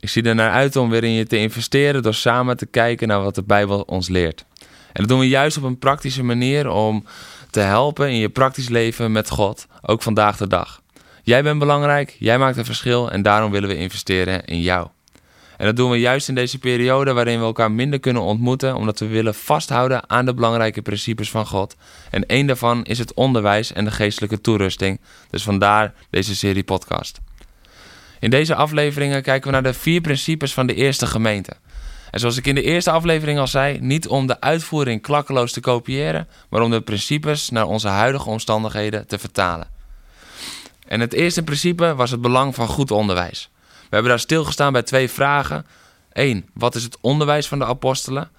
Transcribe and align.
Ik 0.00 0.08
zie 0.08 0.22
er 0.22 0.34
naar 0.34 0.50
uit 0.50 0.76
om 0.76 0.90
weer 0.90 1.04
in 1.04 1.12
je 1.12 1.26
te 1.26 1.36
investeren 1.36 2.02
door 2.02 2.14
samen 2.14 2.56
te 2.56 2.66
kijken 2.66 3.08
naar 3.08 3.22
wat 3.22 3.34
de 3.34 3.42
Bijbel 3.42 3.80
ons 3.80 4.08
leert. 4.08 4.44
En 4.92 5.00
dat 5.00 5.08
doen 5.08 5.18
we 5.18 5.28
juist 5.28 5.56
op 5.56 5.62
een 5.62 5.78
praktische 5.78 6.22
manier 6.22 6.70
om 6.70 7.04
te 7.50 7.60
helpen 7.60 8.08
in 8.08 8.16
je 8.16 8.28
praktisch 8.28 8.68
leven 8.68 9.12
met 9.12 9.30
God, 9.30 9.66
ook 9.82 10.02
vandaag 10.02 10.36
de 10.36 10.46
dag. 10.46 10.82
Jij 11.22 11.42
bent 11.42 11.58
belangrijk, 11.58 12.16
jij 12.18 12.38
maakt 12.38 12.56
een 12.56 12.64
verschil 12.64 13.10
en 13.10 13.22
daarom 13.22 13.50
willen 13.50 13.68
we 13.68 13.76
investeren 13.76 14.44
in 14.44 14.60
jou. 14.60 14.88
En 15.56 15.66
dat 15.66 15.76
doen 15.76 15.90
we 15.90 15.98
juist 16.00 16.28
in 16.28 16.34
deze 16.34 16.58
periode 16.58 17.12
waarin 17.12 17.38
we 17.38 17.44
elkaar 17.44 17.72
minder 17.72 18.00
kunnen 18.00 18.22
ontmoeten, 18.22 18.74
omdat 18.74 18.98
we 18.98 19.06
willen 19.06 19.34
vasthouden 19.34 20.10
aan 20.10 20.24
de 20.24 20.34
belangrijke 20.34 20.82
principes 20.82 21.30
van 21.30 21.46
God. 21.46 21.76
En 22.10 22.26
één 22.26 22.46
daarvan 22.46 22.84
is 22.84 22.98
het 22.98 23.14
onderwijs 23.14 23.72
en 23.72 23.84
de 23.84 23.90
geestelijke 23.90 24.40
toerusting. 24.40 25.00
Dus 25.30 25.42
vandaar 25.42 25.94
deze 26.10 26.36
serie 26.36 26.64
podcast. 26.64 27.20
In 28.20 28.30
deze 28.30 28.54
afleveringen 28.54 29.22
kijken 29.22 29.46
we 29.46 29.52
naar 29.52 29.72
de 29.72 29.78
vier 29.78 30.00
principes 30.00 30.52
van 30.52 30.66
de 30.66 30.74
eerste 30.74 31.06
gemeente. 31.06 31.52
En 32.10 32.20
zoals 32.20 32.36
ik 32.36 32.46
in 32.46 32.54
de 32.54 32.62
eerste 32.62 32.90
aflevering 32.90 33.38
al 33.38 33.46
zei, 33.46 33.78
niet 33.80 34.08
om 34.08 34.26
de 34.26 34.40
uitvoering 34.40 35.02
klakkeloos 35.02 35.52
te 35.52 35.60
kopiëren, 35.60 36.28
maar 36.48 36.62
om 36.62 36.70
de 36.70 36.80
principes 36.80 37.50
naar 37.50 37.66
onze 37.66 37.88
huidige 37.88 38.28
omstandigheden 38.28 39.06
te 39.06 39.18
vertalen. 39.18 39.68
En 40.86 41.00
het 41.00 41.12
eerste 41.12 41.42
principe 41.42 41.94
was 41.94 42.10
het 42.10 42.20
belang 42.20 42.54
van 42.54 42.66
goed 42.66 42.90
onderwijs. 42.90 43.50
We 43.60 43.96
hebben 43.96 44.10
daar 44.10 44.20
stilgestaan 44.20 44.72
bij 44.72 44.82
twee 44.82 45.10
vragen. 45.10 45.66
Eén, 46.12 46.48
wat 46.54 46.74
is 46.74 46.82
het 46.82 46.98
onderwijs 47.00 47.48
van 47.48 47.58
de 47.58 47.64
apostelen? 47.64 48.30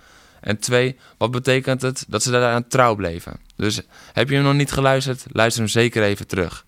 En 0.42 0.60
twee, 0.60 0.98
wat 1.18 1.32
betekent 1.32 1.82
het 1.82 2.06
dat 2.08 2.24
ze 2.24 2.32
daaraan 2.32 2.68
trouw 2.68 2.96
bleven? 2.96 3.40
Dus 3.56 3.82
heb 4.14 4.30
je 4.30 4.36
hem 4.36 4.44
nog 4.44 4.54
niet 4.54 4.72
geluisterd, 4.72 5.26
luister 5.32 5.62
hem 5.62 5.72
zeker 5.72 6.04
even 6.04 6.28
terug. 6.28 6.66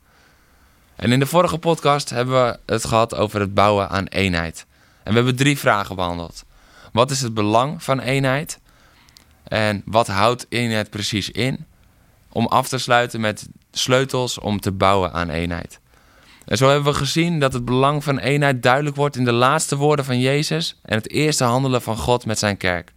En 0.95 1.11
in 1.11 1.19
de 1.19 1.25
vorige 1.25 1.57
podcast 1.57 2.09
hebben 2.09 2.45
we 2.45 2.59
het 2.65 2.85
gehad 2.85 3.15
over 3.15 3.39
het 3.39 3.53
bouwen 3.53 3.89
aan 3.89 4.05
eenheid. 4.05 4.65
En 5.03 5.09
we 5.09 5.15
hebben 5.15 5.35
drie 5.35 5.57
vragen 5.57 5.95
behandeld. 5.95 6.43
Wat 6.91 7.11
is 7.11 7.21
het 7.21 7.33
belang 7.33 7.83
van 7.83 7.99
eenheid? 7.99 8.59
En 9.43 9.81
wat 9.85 10.07
houdt 10.07 10.45
eenheid 10.49 10.89
precies 10.89 11.29
in? 11.29 11.65
Om 12.29 12.45
af 12.45 12.67
te 12.67 12.77
sluiten 12.77 13.21
met 13.21 13.47
sleutels 13.71 14.39
om 14.39 14.59
te 14.59 14.71
bouwen 14.71 15.13
aan 15.13 15.29
eenheid. 15.29 15.79
En 16.45 16.57
zo 16.57 16.67
hebben 16.69 16.91
we 16.91 16.97
gezien 16.97 17.39
dat 17.39 17.53
het 17.53 17.65
belang 17.65 18.03
van 18.03 18.19
eenheid 18.19 18.63
duidelijk 18.63 18.95
wordt 18.95 19.15
in 19.15 19.25
de 19.25 19.31
laatste 19.31 19.75
woorden 19.75 20.05
van 20.05 20.19
Jezus 20.19 20.79
en 20.81 20.97
het 20.97 21.09
eerste 21.09 21.43
handelen 21.43 21.81
van 21.81 21.97
God 21.97 22.25
met 22.25 22.39
zijn 22.39 22.57
kerk. 22.57 22.93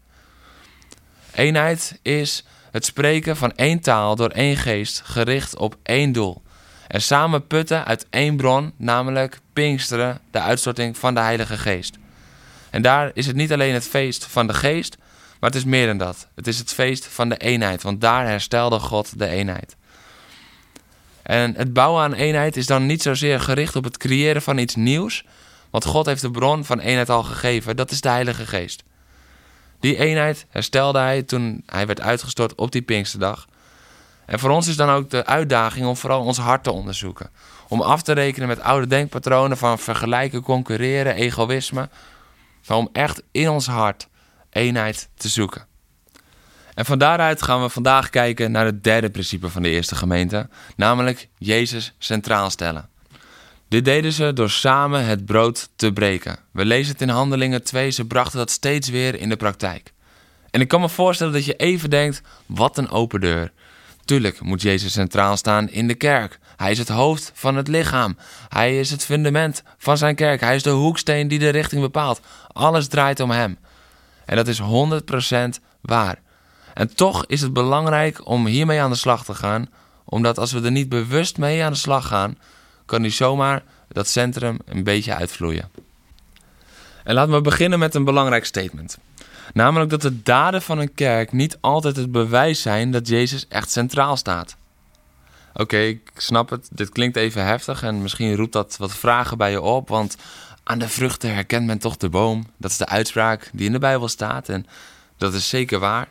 Eenheid 1.34 1.98
is 2.02 2.44
het 2.70 2.84
spreken 2.84 3.36
van 3.36 3.52
één 3.52 3.80
taal 3.80 4.16
door 4.16 4.30
één 4.30 4.56
geest, 4.56 5.00
gericht 5.04 5.56
op 5.56 5.76
één 5.82 6.12
doel. 6.12 6.42
En 6.88 7.02
samen 7.02 7.46
putten 7.46 7.84
uit 7.84 8.06
één 8.10 8.36
bron, 8.36 8.72
namelijk 8.76 9.40
Pinksteren, 9.52 10.20
de 10.30 10.40
uitstorting 10.40 10.98
van 10.98 11.14
de 11.14 11.20
Heilige 11.20 11.58
Geest. 11.58 11.98
En 12.70 12.82
daar 12.82 13.10
is 13.14 13.26
het 13.26 13.36
niet 13.36 13.52
alleen 13.52 13.74
het 13.74 13.86
feest 13.86 14.26
van 14.26 14.46
de 14.46 14.54
Geest, 14.54 14.96
maar 15.40 15.50
het 15.50 15.58
is 15.58 15.64
meer 15.64 15.86
dan 15.86 15.98
dat. 15.98 16.28
Het 16.34 16.46
is 16.46 16.58
het 16.58 16.72
feest 16.72 17.06
van 17.06 17.28
de 17.28 17.36
eenheid, 17.36 17.82
want 17.82 18.00
daar 18.00 18.26
herstelde 18.26 18.78
God 18.78 19.18
de 19.18 19.26
eenheid. 19.26 19.76
En 21.22 21.54
het 21.56 21.72
bouwen 21.72 22.02
aan 22.02 22.12
eenheid 22.12 22.56
is 22.56 22.66
dan 22.66 22.86
niet 22.86 23.02
zozeer 23.02 23.40
gericht 23.40 23.76
op 23.76 23.84
het 23.84 23.96
creëren 23.96 24.42
van 24.42 24.58
iets 24.58 24.74
nieuws, 24.74 25.24
want 25.70 25.84
God 25.84 26.06
heeft 26.06 26.20
de 26.20 26.30
bron 26.30 26.64
van 26.64 26.80
eenheid 26.80 27.10
al 27.10 27.22
gegeven, 27.22 27.76
dat 27.76 27.90
is 27.90 28.00
de 28.00 28.08
Heilige 28.08 28.46
Geest. 28.46 28.82
Die 29.80 29.96
eenheid 29.96 30.46
herstelde 30.48 30.98
hij 30.98 31.22
toen 31.22 31.62
hij 31.66 31.86
werd 31.86 32.00
uitgestort 32.00 32.54
op 32.54 32.72
die 32.72 32.82
Pinksterdag. 32.82 33.46
En 34.26 34.38
voor 34.38 34.50
ons 34.50 34.66
is 34.66 34.76
dan 34.76 34.90
ook 34.90 35.10
de 35.10 35.26
uitdaging 35.26 35.86
om 35.86 35.96
vooral 35.96 36.24
ons 36.24 36.38
hart 36.38 36.64
te 36.64 36.72
onderzoeken. 36.72 37.30
Om 37.68 37.80
af 37.80 38.02
te 38.02 38.12
rekenen 38.12 38.48
met 38.48 38.60
oude 38.60 38.86
denkpatronen 38.86 39.56
van 39.56 39.78
vergelijken, 39.78 40.42
concurreren, 40.42 41.14
egoïsme. 41.14 41.88
Maar 42.66 42.76
om 42.76 42.88
echt 42.92 43.22
in 43.30 43.48
ons 43.48 43.66
hart 43.66 44.08
eenheid 44.50 45.08
te 45.14 45.28
zoeken. 45.28 45.66
En 46.74 46.84
van 46.84 46.98
daaruit 46.98 47.42
gaan 47.42 47.62
we 47.62 47.68
vandaag 47.68 48.10
kijken 48.10 48.50
naar 48.50 48.64
het 48.64 48.84
derde 48.84 49.10
principe 49.10 49.48
van 49.48 49.62
de 49.62 49.68
eerste 49.68 49.94
gemeente, 49.94 50.48
namelijk 50.76 51.28
Jezus 51.38 51.94
centraal 51.98 52.50
stellen. 52.50 52.88
Dit 53.68 53.84
deden 53.84 54.12
ze 54.12 54.32
door 54.32 54.50
samen 54.50 55.04
het 55.04 55.24
brood 55.24 55.68
te 55.76 55.92
breken. 55.92 56.38
We 56.50 56.64
lezen 56.64 56.92
het 56.92 57.02
in 57.02 57.08
Handelingen 57.08 57.64
2, 57.64 57.90
ze 57.90 58.04
brachten 58.04 58.38
dat 58.38 58.50
steeds 58.50 58.88
weer 58.88 59.14
in 59.14 59.28
de 59.28 59.36
praktijk. 59.36 59.92
En 60.50 60.60
ik 60.60 60.68
kan 60.68 60.80
me 60.80 60.88
voorstellen 60.88 61.32
dat 61.32 61.44
je 61.44 61.56
even 61.56 61.90
denkt: 61.90 62.22
wat 62.46 62.78
een 62.78 62.90
open 62.90 63.20
deur. 63.20 63.52
Tuurlijk 64.06 64.40
moet 64.40 64.62
Jezus 64.62 64.92
centraal 64.92 65.36
staan 65.36 65.68
in 65.68 65.88
de 65.88 65.94
kerk. 65.94 66.38
Hij 66.56 66.70
is 66.70 66.78
het 66.78 66.88
hoofd 66.88 67.30
van 67.34 67.56
het 67.56 67.68
lichaam. 67.68 68.16
Hij 68.48 68.78
is 68.78 68.90
het 68.90 69.04
fundament 69.04 69.62
van 69.78 69.98
zijn 69.98 70.14
kerk. 70.14 70.40
Hij 70.40 70.54
is 70.54 70.62
de 70.62 70.70
hoeksteen 70.70 71.28
die 71.28 71.38
de 71.38 71.48
richting 71.48 71.80
bepaalt. 71.82 72.20
Alles 72.52 72.88
draait 72.88 73.20
om 73.20 73.30
hem. 73.30 73.58
En 74.24 74.36
dat 74.36 74.48
is 74.48 74.60
100% 74.60 74.64
waar. 75.80 76.18
En 76.74 76.94
toch 76.94 77.26
is 77.26 77.40
het 77.40 77.52
belangrijk 77.52 78.26
om 78.28 78.46
hiermee 78.46 78.80
aan 78.80 78.90
de 78.90 78.96
slag 78.96 79.24
te 79.24 79.34
gaan, 79.34 79.68
omdat 80.04 80.38
als 80.38 80.52
we 80.52 80.62
er 80.62 80.70
niet 80.70 80.88
bewust 80.88 81.38
mee 81.38 81.64
aan 81.64 81.72
de 81.72 81.78
slag 81.78 82.06
gaan, 82.06 82.38
kan 82.84 83.00
hij 83.00 83.10
zomaar 83.10 83.62
dat 83.88 84.08
centrum 84.08 84.58
een 84.64 84.84
beetje 84.84 85.14
uitvloeien. 85.14 85.70
En 87.04 87.14
laten 87.14 87.32
we 87.32 87.40
beginnen 87.40 87.78
met 87.78 87.94
een 87.94 88.04
belangrijk 88.04 88.44
statement. 88.44 88.98
Namelijk 89.54 89.90
dat 89.90 90.02
de 90.02 90.22
daden 90.22 90.62
van 90.62 90.78
een 90.78 90.94
kerk 90.94 91.32
niet 91.32 91.58
altijd 91.60 91.96
het 91.96 92.12
bewijs 92.12 92.62
zijn 92.62 92.90
dat 92.90 93.08
Jezus 93.08 93.48
echt 93.48 93.70
centraal 93.70 94.16
staat. 94.16 94.56
Oké, 95.54 95.78
ik 95.78 96.10
snap 96.16 96.50
het. 96.50 96.68
Dit 96.70 96.88
klinkt 96.88 97.16
even 97.16 97.44
heftig 97.44 97.82
en 97.82 98.02
misschien 98.02 98.36
roept 98.36 98.52
dat 98.52 98.76
wat 98.76 98.94
vragen 98.94 99.38
bij 99.38 99.50
je 99.50 99.60
op. 99.60 99.88
Want 99.88 100.16
aan 100.62 100.78
de 100.78 100.88
vruchten 100.88 101.34
herkent 101.34 101.66
men 101.66 101.78
toch 101.78 101.96
de 101.96 102.08
boom. 102.08 102.46
Dat 102.56 102.70
is 102.70 102.76
de 102.76 102.86
uitspraak 102.86 103.50
die 103.52 103.66
in 103.66 103.72
de 103.72 103.78
Bijbel 103.78 104.08
staat 104.08 104.48
en 104.48 104.66
dat 105.16 105.34
is 105.34 105.48
zeker 105.48 105.78
waar. 105.78 106.08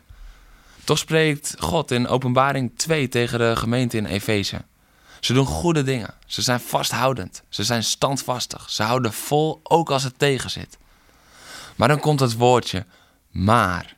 Toch 0.84 0.97
spreekt 0.97 1.56
God 1.59 1.91
in 1.91 2.07
Openbaring 2.07 2.72
2 2.75 3.07
tegen 3.07 3.40
de 3.40 3.56
gemeente 3.56 3.97
in 3.97 4.06
Efeze. 4.06 4.62
Ze 5.19 5.34
doen 5.34 5.46
goede 5.46 5.84
dingen. 5.84 6.13
Ze 6.25 6.41
zijn 6.41 6.59
vasthoudend. 6.59 7.44
Ze 7.50 7.63
zijn 7.63 7.84
standvastig. 7.84 8.69
Ze 8.69 8.84
houden 8.84 9.13
vol 9.13 9.59
ook 9.63 9.90
als 9.90 10.03
het 10.03 10.19
tegenzit. 10.19 10.78
Maar 11.75 11.88
dan 11.88 12.00
komt 12.00 12.19
het 12.19 12.35
woordje 12.35 12.85
maar. 13.35 13.97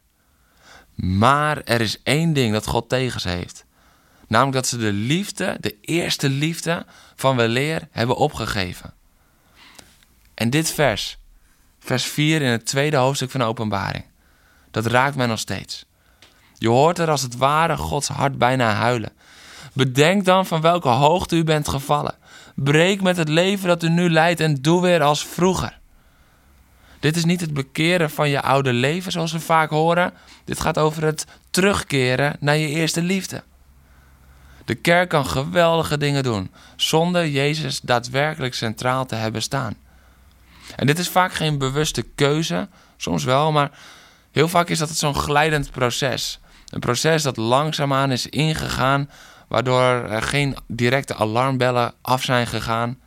Maar 0.95 1.61
er 1.63 1.81
is 1.81 2.03
één 2.03 2.33
ding 2.33 2.53
dat 2.53 2.67
God 2.67 2.89
tegen 2.89 3.21
ze 3.21 3.29
heeft. 3.29 3.65
Namelijk 4.27 4.55
dat 4.55 4.67
ze 4.67 4.77
de 4.77 4.91
liefde, 4.91 5.57
de 5.59 5.77
eerste 5.81 6.29
liefde 6.29 6.85
van 7.15 7.35
weleer 7.35 7.87
hebben 7.91 8.15
opgegeven. 8.15 8.93
En 10.33 10.49
dit 10.49 10.71
vers, 10.71 11.17
vers 11.79 12.05
4 12.05 12.41
in 12.41 12.51
het 12.51 12.65
tweede 12.65 12.97
hoofdstuk 12.97 13.31
van 13.31 13.39
de 13.39 13.45
openbaring, 13.45 14.05
dat 14.71 14.85
raakt 14.85 15.15
mij 15.15 15.25
nog 15.27 15.39
steeds. 15.39 15.85
Je 16.57 16.69
hoort 16.69 16.99
er 16.99 17.09
als 17.09 17.21
het 17.21 17.37
ware 17.37 17.77
Gods 17.77 18.07
hart 18.07 18.37
bijna 18.37 18.73
huilen. 18.73 19.11
Bedenk 19.73 20.25
dan 20.25 20.45
van 20.45 20.61
welke 20.61 20.89
hoogte 20.89 21.35
u 21.35 21.43
bent 21.43 21.67
gevallen. 21.67 22.15
Breek 22.55 23.01
met 23.01 23.17
het 23.17 23.29
leven 23.29 23.67
dat 23.67 23.83
u 23.83 23.89
nu 23.89 24.09
leidt 24.09 24.39
en 24.39 24.61
doe 24.61 24.81
weer 24.81 25.01
als 25.01 25.25
vroeger. 25.25 25.76
Dit 26.99 27.15
is 27.15 27.25
niet 27.25 27.41
het 27.41 27.53
bekeren 27.53 28.09
van 28.09 28.29
je 28.29 28.41
oude 28.41 28.73
leven, 28.73 29.11
zoals 29.11 29.31
we 29.31 29.39
vaak 29.39 29.69
horen. 29.69 30.13
Dit 30.45 30.59
gaat 30.59 30.77
over 30.77 31.03
het 31.03 31.25
terugkeren 31.49 32.35
naar 32.39 32.57
je 32.57 32.67
eerste 32.67 33.01
liefde. 33.01 33.43
De 34.65 34.75
kerk 34.75 35.09
kan 35.09 35.25
geweldige 35.25 35.97
dingen 35.97 36.23
doen, 36.23 36.51
zonder 36.75 37.27
Jezus 37.27 37.81
daadwerkelijk 37.81 38.53
centraal 38.53 39.05
te 39.05 39.15
hebben 39.15 39.41
staan. 39.41 39.75
En 40.75 40.87
dit 40.87 40.99
is 40.99 41.09
vaak 41.09 41.33
geen 41.33 41.57
bewuste 41.57 42.01
keuze, 42.15 42.67
soms 42.97 43.23
wel, 43.23 43.51
maar 43.51 43.71
heel 44.31 44.47
vaak 44.47 44.69
is 44.69 44.79
dat 44.79 44.89
zo'n 44.89 45.15
glijdend 45.15 45.71
proces. 45.71 46.39
Een 46.69 46.79
proces 46.79 47.23
dat 47.23 47.37
langzaamaan 47.37 48.11
is 48.11 48.27
ingegaan, 48.27 49.09
waardoor 49.47 49.81
er 50.09 50.21
geen 50.21 50.57
directe 50.67 51.15
alarmbellen 51.15 51.93
af 52.01 52.23
zijn 52.23 52.47
gegaan. 52.47 52.99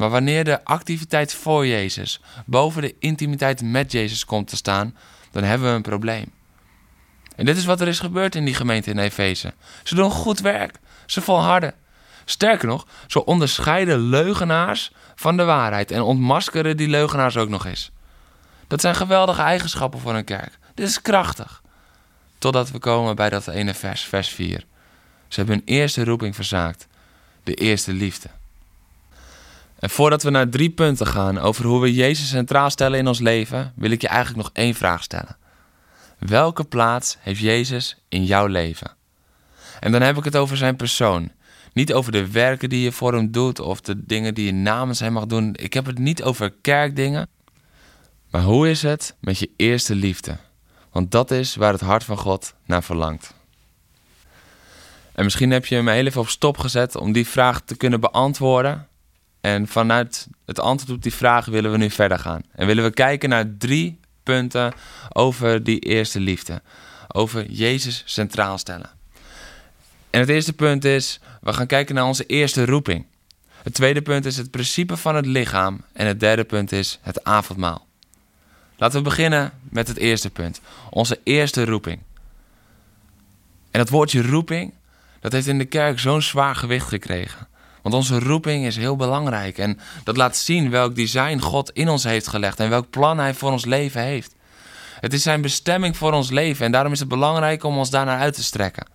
Maar 0.00 0.10
wanneer 0.10 0.44
de 0.44 0.64
activiteit 0.64 1.34
voor 1.34 1.66
Jezus 1.66 2.20
boven 2.46 2.82
de 2.82 2.94
intimiteit 2.98 3.62
met 3.62 3.92
Jezus 3.92 4.24
komt 4.24 4.48
te 4.48 4.56
staan, 4.56 4.96
dan 5.30 5.42
hebben 5.42 5.68
we 5.68 5.74
een 5.74 5.82
probleem. 5.82 6.32
En 7.36 7.44
dit 7.44 7.56
is 7.56 7.64
wat 7.64 7.80
er 7.80 7.88
is 7.88 7.98
gebeurd 7.98 8.34
in 8.34 8.44
die 8.44 8.54
gemeente 8.54 8.90
in 8.90 8.98
Efeze. 8.98 9.52
Ze 9.82 9.94
doen 9.94 10.10
goed 10.10 10.40
werk. 10.40 10.78
Ze 11.06 11.20
volharden. 11.20 11.74
Sterker 12.24 12.68
nog, 12.68 12.86
ze 13.06 13.24
onderscheiden 13.24 13.98
leugenaars 13.98 14.92
van 15.14 15.36
de 15.36 15.44
waarheid 15.44 15.90
en 15.90 16.02
ontmaskeren 16.02 16.76
die 16.76 16.88
leugenaars 16.88 17.36
ook 17.36 17.48
nog 17.48 17.66
eens. 17.66 17.90
Dat 18.66 18.80
zijn 18.80 18.94
geweldige 18.94 19.42
eigenschappen 19.42 20.00
voor 20.00 20.14
een 20.14 20.24
kerk. 20.24 20.58
Dit 20.74 20.88
is 20.88 21.02
krachtig. 21.02 21.62
Totdat 22.38 22.70
we 22.70 22.78
komen 22.78 23.16
bij 23.16 23.30
dat 23.30 23.48
ene 23.48 23.74
vers, 23.74 24.02
vers 24.02 24.28
4. 24.28 24.66
Ze 25.28 25.40
hebben 25.40 25.54
hun 25.54 25.64
eerste 25.66 26.04
roeping 26.04 26.34
verzaakt. 26.34 26.86
De 27.44 27.54
eerste 27.54 27.92
liefde. 27.92 28.28
En 29.80 29.90
voordat 29.90 30.22
we 30.22 30.30
naar 30.30 30.48
drie 30.48 30.70
punten 30.70 31.06
gaan 31.06 31.38
over 31.38 31.64
hoe 31.64 31.80
we 31.80 31.94
Jezus 31.94 32.28
centraal 32.28 32.70
stellen 32.70 32.98
in 32.98 33.06
ons 33.06 33.18
leven, 33.18 33.72
wil 33.76 33.90
ik 33.90 34.00
je 34.00 34.08
eigenlijk 34.08 34.44
nog 34.44 34.50
één 34.52 34.74
vraag 34.74 35.02
stellen. 35.02 35.36
Welke 36.18 36.64
plaats 36.64 37.16
heeft 37.20 37.40
Jezus 37.40 37.96
in 38.08 38.24
jouw 38.24 38.46
leven? 38.46 38.90
En 39.80 39.92
dan 39.92 40.02
heb 40.02 40.16
ik 40.16 40.24
het 40.24 40.36
over 40.36 40.56
zijn 40.56 40.76
persoon. 40.76 41.30
Niet 41.72 41.92
over 41.92 42.12
de 42.12 42.30
werken 42.30 42.68
die 42.68 42.82
je 42.82 42.92
voor 42.92 43.14
hem 43.14 43.30
doet 43.30 43.60
of 43.60 43.80
de 43.80 44.06
dingen 44.06 44.34
die 44.34 44.46
je 44.46 44.52
namens 44.52 45.00
hem 45.00 45.12
mag 45.12 45.26
doen. 45.26 45.54
Ik 45.58 45.72
heb 45.72 45.86
het 45.86 45.98
niet 45.98 46.22
over 46.22 46.50
kerkdingen. 46.60 47.28
Maar 48.30 48.42
hoe 48.42 48.70
is 48.70 48.82
het 48.82 49.16
met 49.20 49.38
je 49.38 49.50
eerste 49.56 49.94
liefde? 49.94 50.36
Want 50.92 51.10
dat 51.10 51.30
is 51.30 51.54
waar 51.54 51.72
het 51.72 51.80
hart 51.80 52.04
van 52.04 52.16
God 52.16 52.54
naar 52.66 52.82
verlangt. 52.82 53.34
En 55.12 55.24
misschien 55.24 55.50
heb 55.50 55.66
je 55.66 55.74
hem 55.74 55.88
heel 55.88 56.06
even 56.06 56.20
op 56.20 56.28
stop 56.28 56.58
gezet 56.58 56.96
om 56.96 57.12
die 57.12 57.26
vraag 57.26 57.60
te 57.60 57.76
kunnen 57.76 58.00
beantwoorden. 58.00 58.88
En 59.40 59.68
vanuit 59.68 60.28
het 60.46 60.60
antwoord 60.60 60.96
op 60.96 61.02
die 61.02 61.14
vraag 61.14 61.46
willen 61.46 61.70
we 61.70 61.76
nu 61.76 61.90
verder 61.90 62.18
gaan. 62.18 62.42
En 62.52 62.66
willen 62.66 62.84
we 62.84 62.90
kijken 62.90 63.28
naar 63.28 63.56
drie 63.58 64.00
punten 64.22 64.72
over 65.08 65.64
die 65.64 65.78
eerste 65.78 66.20
liefde. 66.20 66.62
Over 67.08 67.50
Jezus 67.50 68.02
centraal 68.06 68.58
stellen. 68.58 68.90
En 70.10 70.20
het 70.20 70.28
eerste 70.28 70.52
punt 70.52 70.84
is, 70.84 71.20
we 71.40 71.52
gaan 71.52 71.66
kijken 71.66 71.94
naar 71.94 72.04
onze 72.04 72.26
eerste 72.26 72.64
roeping. 72.64 73.06
Het 73.62 73.74
tweede 73.74 74.02
punt 74.02 74.26
is 74.26 74.36
het 74.36 74.50
principe 74.50 74.96
van 74.96 75.16
het 75.16 75.26
lichaam. 75.26 75.84
En 75.92 76.06
het 76.06 76.20
derde 76.20 76.44
punt 76.44 76.72
is 76.72 76.98
het 77.02 77.24
avondmaal. 77.24 77.86
Laten 78.76 78.98
we 78.98 79.04
beginnen 79.04 79.52
met 79.62 79.88
het 79.88 79.96
eerste 79.96 80.30
punt. 80.30 80.60
Onze 80.90 81.20
eerste 81.24 81.64
roeping. 81.64 82.00
En 83.70 83.78
dat 83.78 83.88
woordje 83.88 84.22
roeping, 84.22 84.72
dat 85.20 85.32
heeft 85.32 85.46
in 85.46 85.58
de 85.58 85.64
kerk 85.64 85.98
zo'n 85.98 86.22
zwaar 86.22 86.56
gewicht 86.56 86.88
gekregen. 86.88 87.48
Want 87.82 87.94
onze 87.94 88.18
roeping 88.18 88.66
is 88.66 88.76
heel 88.76 88.96
belangrijk 88.96 89.58
en 89.58 89.78
dat 90.04 90.16
laat 90.16 90.36
zien 90.36 90.70
welk 90.70 90.94
design 90.94 91.38
God 91.38 91.70
in 91.70 91.88
ons 91.88 92.04
heeft 92.04 92.26
gelegd 92.26 92.60
en 92.60 92.70
welk 92.70 92.90
plan 92.90 93.18
Hij 93.18 93.34
voor 93.34 93.50
ons 93.50 93.64
leven 93.64 94.02
heeft. 94.02 94.34
Het 95.00 95.12
is 95.12 95.22
Zijn 95.22 95.40
bestemming 95.40 95.96
voor 95.96 96.12
ons 96.12 96.30
leven 96.30 96.66
en 96.66 96.72
daarom 96.72 96.92
is 96.92 96.98
het 96.98 97.08
belangrijk 97.08 97.64
om 97.64 97.78
ons 97.78 97.90
daarnaar 97.90 98.18
uit 98.18 98.34
te 98.34 98.42
strekken. 98.42 98.86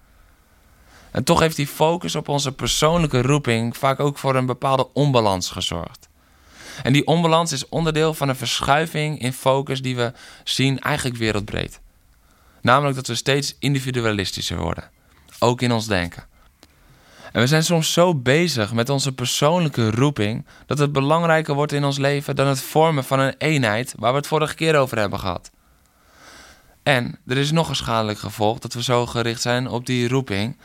En 1.12 1.24
toch 1.24 1.40
heeft 1.40 1.56
die 1.56 1.68
focus 1.68 2.16
op 2.16 2.30
onze 2.30 2.52
persoonlijke 2.52 3.22
roeping 3.22 3.78
vaak 3.78 4.00
ook 4.00 4.18
voor 4.18 4.36
een 4.36 4.46
bepaalde 4.46 4.88
onbalans 4.94 5.50
gezorgd. 5.50 6.10
En 6.84 6.94
die 6.94 7.08
onbalans 7.08 7.52
is 7.52 7.70
onderdeel 7.70 8.14
van 8.14 8.30
een 8.30 8.36
verschuiving 8.36 9.20
in 9.20 9.34
focus 9.34 9.82
die 9.82 9.96
we 9.96 10.14
zien 10.44 10.80
eigenlijk 10.80 11.18
wereldbreed. 11.18 11.80
Namelijk 12.62 12.96
dat 12.96 13.08
we 13.08 13.16
steeds 13.16 13.56
individualistischer 13.60 14.58
worden, 14.58 14.90
ook 15.40 15.62
in 15.62 15.72
ons 15.72 15.88
denken. 15.88 16.28
En 17.36 17.42
we 17.42 17.48
zijn 17.48 17.64
soms 17.64 17.94
zo 17.94 18.16
bezig 18.16 18.74
met 18.74 18.90
onze 18.90 19.12
persoonlijke 19.12 19.92
roeping 19.92 20.46
dat 20.66 20.78
het 20.78 20.92
belangrijker 20.92 21.54
wordt 21.54 21.72
in 21.72 21.84
ons 21.84 21.98
leven 21.98 22.36
dan 22.36 22.48
het 22.48 22.62
vormen 22.62 23.04
van 23.04 23.20
een 23.20 23.36
eenheid 23.38 23.94
waar 23.98 24.12
we 24.12 24.18
het 24.18 24.28
vorige 24.28 24.56
keer 24.56 24.76
over 24.76 24.98
hebben 24.98 25.20
gehad. 25.20 25.52
En 26.84 27.20
er 27.28 27.38
is 27.38 27.52
nog 27.52 27.70
een 27.70 27.76
schadelijk 27.76 28.20
gevolg 28.20 28.60
dat 28.60 28.74
we 28.74 28.84
zo 28.84 29.06
gericht 29.06 29.42
zijn 29.42 29.68
op 29.68 29.86
die 29.86 30.08
roeping, 30.08 30.58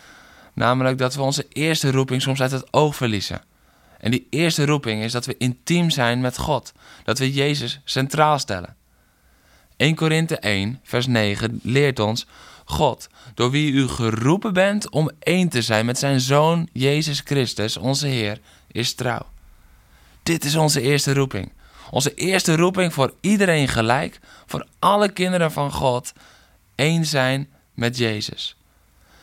namelijk 0.54 0.98
dat 0.98 1.14
we 1.14 1.22
onze 1.22 1.46
eerste 1.48 1.90
roeping 1.90 2.22
soms 2.22 2.40
uit 2.40 2.50
het 2.50 2.72
oog 2.72 2.96
verliezen. 2.96 3.42
En 3.98 4.10
die 4.10 4.26
eerste 4.30 4.66
roeping 4.66 5.02
is 5.02 5.12
dat 5.12 5.26
we 5.26 5.36
intiem 5.38 5.90
zijn 5.90 6.20
met 6.20 6.38
God, 6.38 6.72
dat 7.04 7.18
we 7.18 7.32
Jezus 7.32 7.80
centraal 7.84 8.38
stellen. 8.38 8.76
1 9.80 9.94
Korinthe 9.94 10.38
1, 10.38 10.80
vers 10.82 11.06
9 11.06 11.60
leert 11.62 11.98
ons 11.98 12.26
God, 12.64 13.08
door 13.34 13.50
wie 13.50 13.72
u 13.72 13.88
geroepen 13.88 14.52
bent 14.52 14.90
om 14.90 15.10
één 15.18 15.48
te 15.48 15.62
zijn 15.62 15.86
met 15.86 15.98
zijn 15.98 16.20
Zoon 16.20 16.68
Jezus 16.72 17.20
Christus, 17.24 17.76
onze 17.76 18.06
Heer, 18.06 18.40
is 18.72 18.94
trouw. 18.94 19.26
Dit 20.22 20.44
is 20.44 20.56
onze 20.56 20.80
eerste 20.80 21.14
roeping. 21.14 21.52
Onze 21.90 22.14
eerste 22.14 22.56
roeping 22.56 22.92
voor 22.92 23.14
iedereen 23.20 23.68
gelijk, 23.68 24.20
voor 24.46 24.66
alle 24.78 25.08
kinderen 25.12 25.52
van 25.52 25.72
God, 25.72 26.12
één 26.74 27.04
zijn 27.04 27.48
met 27.74 27.96
Jezus. 27.96 28.56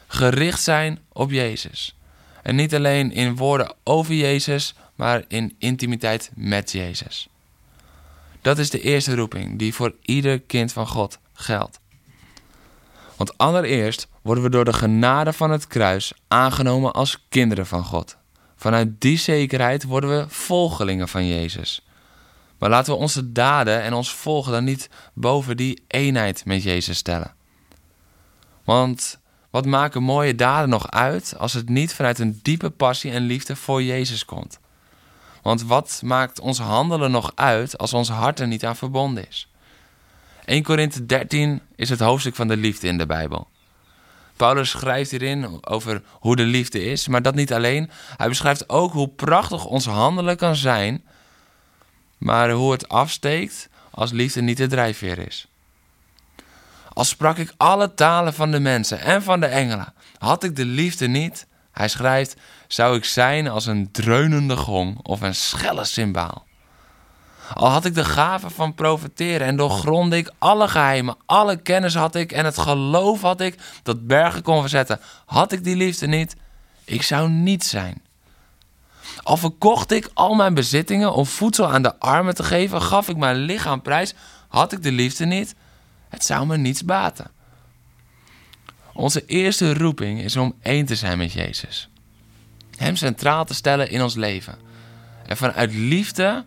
Gericht 0.07 0.61
zijn 0.61 0.99
op 1.11 1.31
Jezus. 1.31 1.95
En 2.43 2.55
niet 2.55 2.75
alleen 2.75 3.11
in 3.11 3.35
woorden 3.35 3.73
over 3.83 4.13
Jezus, 4.13 4.73
maar 4.95 5.23
in 5.27 5.55
intimiteit 5.57 6.31
met 6.35 6.71
Jezus. 6.71 7.27
Dat 8.41 8.57
is 8.57 8.69
de 8.69 8.81
eerste 8.81 9.15
roeping 9.15 9.59
die 9.59 9.73
voor 9.73 9.95
ieder 10.01 10.39
kind 10.39 10.73
van 10.73 10.87
God 10.87 11.19
geldt. 11.33 11.79
Want 13.15 13.37
allereerst 13.37 14.07
worden 14.21 14.43
we 14.43 14.49
door 14.49 14.65
de 14.65 14.73
genade 14.73 15.33
van 15.33 15.51
het 15.51 15.67
kruis 15.67 16.13
aangenomen 16.27 16.93
als 16.93 17.25
kinderen 17.29 17.65
van 17.65 17.83
God. 17.83 18.17
Vanuit 18.55 19.01
die 19.01 19.17
zekerheid 19.17 19.83
worden 19.83 20.09
we 20.09 20.25
volgelingen 20.29 21.07
van 21.07 21.27
Jezus. 21.27 21.85
Maar 22.57 22.69
laten 22.69 22.93
we 22.93 22.99
onze 22.99 23.31
daden 23.31 23.81
en 23.81 23.93
ons 23.93 24.13
volgen 24.13 24.51
dan 24.51 24.63
niet 24.63 24.89
boven 25.13 25.57
die 25.57 25.83
eenheid 25.87 26.45
met 26.45 26.63
Jezus 26.63 26.97
stellen. 26.97 27.35
Want 28.63 29.19
wat 29.49 29.65
maken 29.65 30.03
mooie 30.03 30.35
daden 30.35 30.69
nog 30.69 30.91
uit 30.91 31.33
als 31.37 31.53
het 31.53 31.69
niet 31.69 31.93
vanuit 31.93 32.19
een 32.19 32.39
diepe 32.41 32.69
passie 32.69 33.11
en 33.11 33.21
liefde 33.21 33.55
voor 33.55 33.83
Jezus 33.83 34.25
komt? 34.25 34.59
Want 35.47 35.63
wat 35.63 36.01
maakt 36.03 36.39
ons 36.39 36.59
handelen 36.59 37.11
nog 37.11 37.31
uit 37.35 37.77
als 37.77 37.93
ons 37.93 38.09
hart 38.09 38.39
er 38.39 38.47
niet 38.47 38.65
aan 38.65 38.75
verbonden 38.75 39.27
is? 39.27 39.47
1 40.45 40.63
Korinthe 40.63 41.05
13 41.05 41.61
is 41.75 41.89
het 41.89 41.99
hoofdstuk 41.99 42.35
van 42.35 42.47
de 42.47 42.57
liefde 42.57 42.87
in 42.87 42.97
de 42.97 43.05
Bijbel. 43.05 43.47
Paulus 44.35 44.69
schrijft 44.69 45.11
hierin 45.11 45.65
over 45.67 46.01
hoe 46.11 46.35
de 46.35 46.43
liefde 46.43 46.83
is, 46.83 47.07
maar 47.07 47.21
dat 47.21 47.35
niet 47.35 47.53
alleen. 47.53 47.89
Hij 48.17 48.27
beschrijft 48.27 48.69
ook 48.69 48.91
hoe 48.91 49.07
prachtig 49.07 49.65
ons 49.65 49.85
handelen 49.85 50.37
kan 50.37 50.55
zijn, 50.55 51.03
maar 52.17 52.51
hoe 52.51 52.71
het 52.71 52.89
afsteekt 52.89 53.69
als 53.89 54.11
liefde 54.11 54.41
niet 54.41 54.57
de 54.57 54.67
drijfveer 54.67 55.19
is. 55.19 55.47
Als 56.93 57.09
sprak 57.09 57.37
ik 57.37 57.53
alle 57.57 57.93
talen 57.93 58.33
van 58.33 58.51
de 58.51 58.59
mensen 58.59 58.99
en 58.99 59.23
van 59.23 59.39
de 59.39 59.45
engelen, 59.45 59.93
had 60.17 60.43
ik 60.43 60.55
de 60.55 60.65
liefde 60.65 61.07
niet, 61.07 61.47
hij 61.77 61.87
schrijft, 61.87 62.35
zou 62.67 62.95
ik 62.95 63.05
zijn 63.05 63.47
als 63.47 63.65
een 63.65 63.91
dreunende 63.91 64.55
gong 64.55 64.99
of 65.03 65.21
een 65.21 65.35
schelle 65.35 65.85
cymbaal. 65.85 66.45
Al 67.53 67.69
had 67.69 67.85
ik 67.85 67.95
de 67.95 68.05
gave 68.05 68.49
van 68.49 68.73
profeteren 68.73 69.47
en 69.47 69.55
doorgrondde 69.55 70.17
ik 70.17 70.31
alle 70.37 70.67
geheimen, 70.67 71.15
alle 71.25 71.55
kennis 71.55 71.95
had 71.95 72.15
ik 72.15 72.31
en 72.31 72.45
het 72.45 72.57
geloof 72.57 73.21
had 73.21 73.41
ik 73.41 73.57
dat 73.83 74.07
bergen 74.07 74.41
kon 74.41 74.59
verzetten. 74.59 74.99
Had 75.25 75.51
ik 75.51 75.63
die 75.63 75.75
liefde 75.75 76.07
niet, 76.07 76.35
ik 76.83 77.01
zou 77.01 77.29
niet 77.29 77.63
zijn. 77.63 78.01
Al 79.23 79.37
verkocht 79.37 79.91
ik 79.91 80.09
al 80.13 80.33
mijn 80.35 80.53
bezittingen 80.53 81.13
om 81.13 81.25
voedsel 81.25 81.71
aan 81.71 81.81
de 81.81 81.99
armen 81.99 82.35
te 82.35 82.43
geven, 82.43 82.81
gaf 82.81 83.09
ik 83.09 83.17
mijn 83.17 83.35
lichaam 83.35 83.81
prijs, 83.81 84.13
had 84.47 84.71
ik 84.71 84.83
de 84.83 84.91
liefde 84.91 85.25
niet, 85.25 85.55
het 86.09 86.25
zou 86.25 86.45
me 86.45 86.57
niets 86.57 86.83
baten. 86.85 87.31
Onze 88.97 89.25
eerste 89.25 89.73
roeping 89.73 90.21
is 90.21 90.35
om 90.35 90.55
één 90.61 90.85
te 90.85 90.95
zijn 90.95 91.17
met 91.17 91.33
Jezus. 91.33 91.89
Hem 92.77 92.95
centraal 92.95 93.45
te 93.45 93.53
stellen 93.53 93.89
in 93.89 94.01
ons 94.01 94.15
leven. 94.15 94.57
En 95.25 95.37
vanuit 95.37 95.73
liefde 95.73 96.45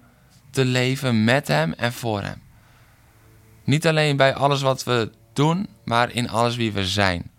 te 0.50 0.64
leven 0.64 1.24
met 1.24 1.48
Hem 1.48 1.72
en 1.72 1.92
voor 1.92 2.22
Hem. 2.22 2.42
Niet 3.64 3.86
alleen 3.86 4.16
bij 4.16 4.34
alles 4.34 4.62
wat 4.62 4.84
we 4.84 5.10
doen, 5.32 5.68
maar 5.84 6.12
in 6.12 6.30
alles 6.30 6.56
wie 6.56 6.72
we 6.72 6.86
zijn. 6.86 7.30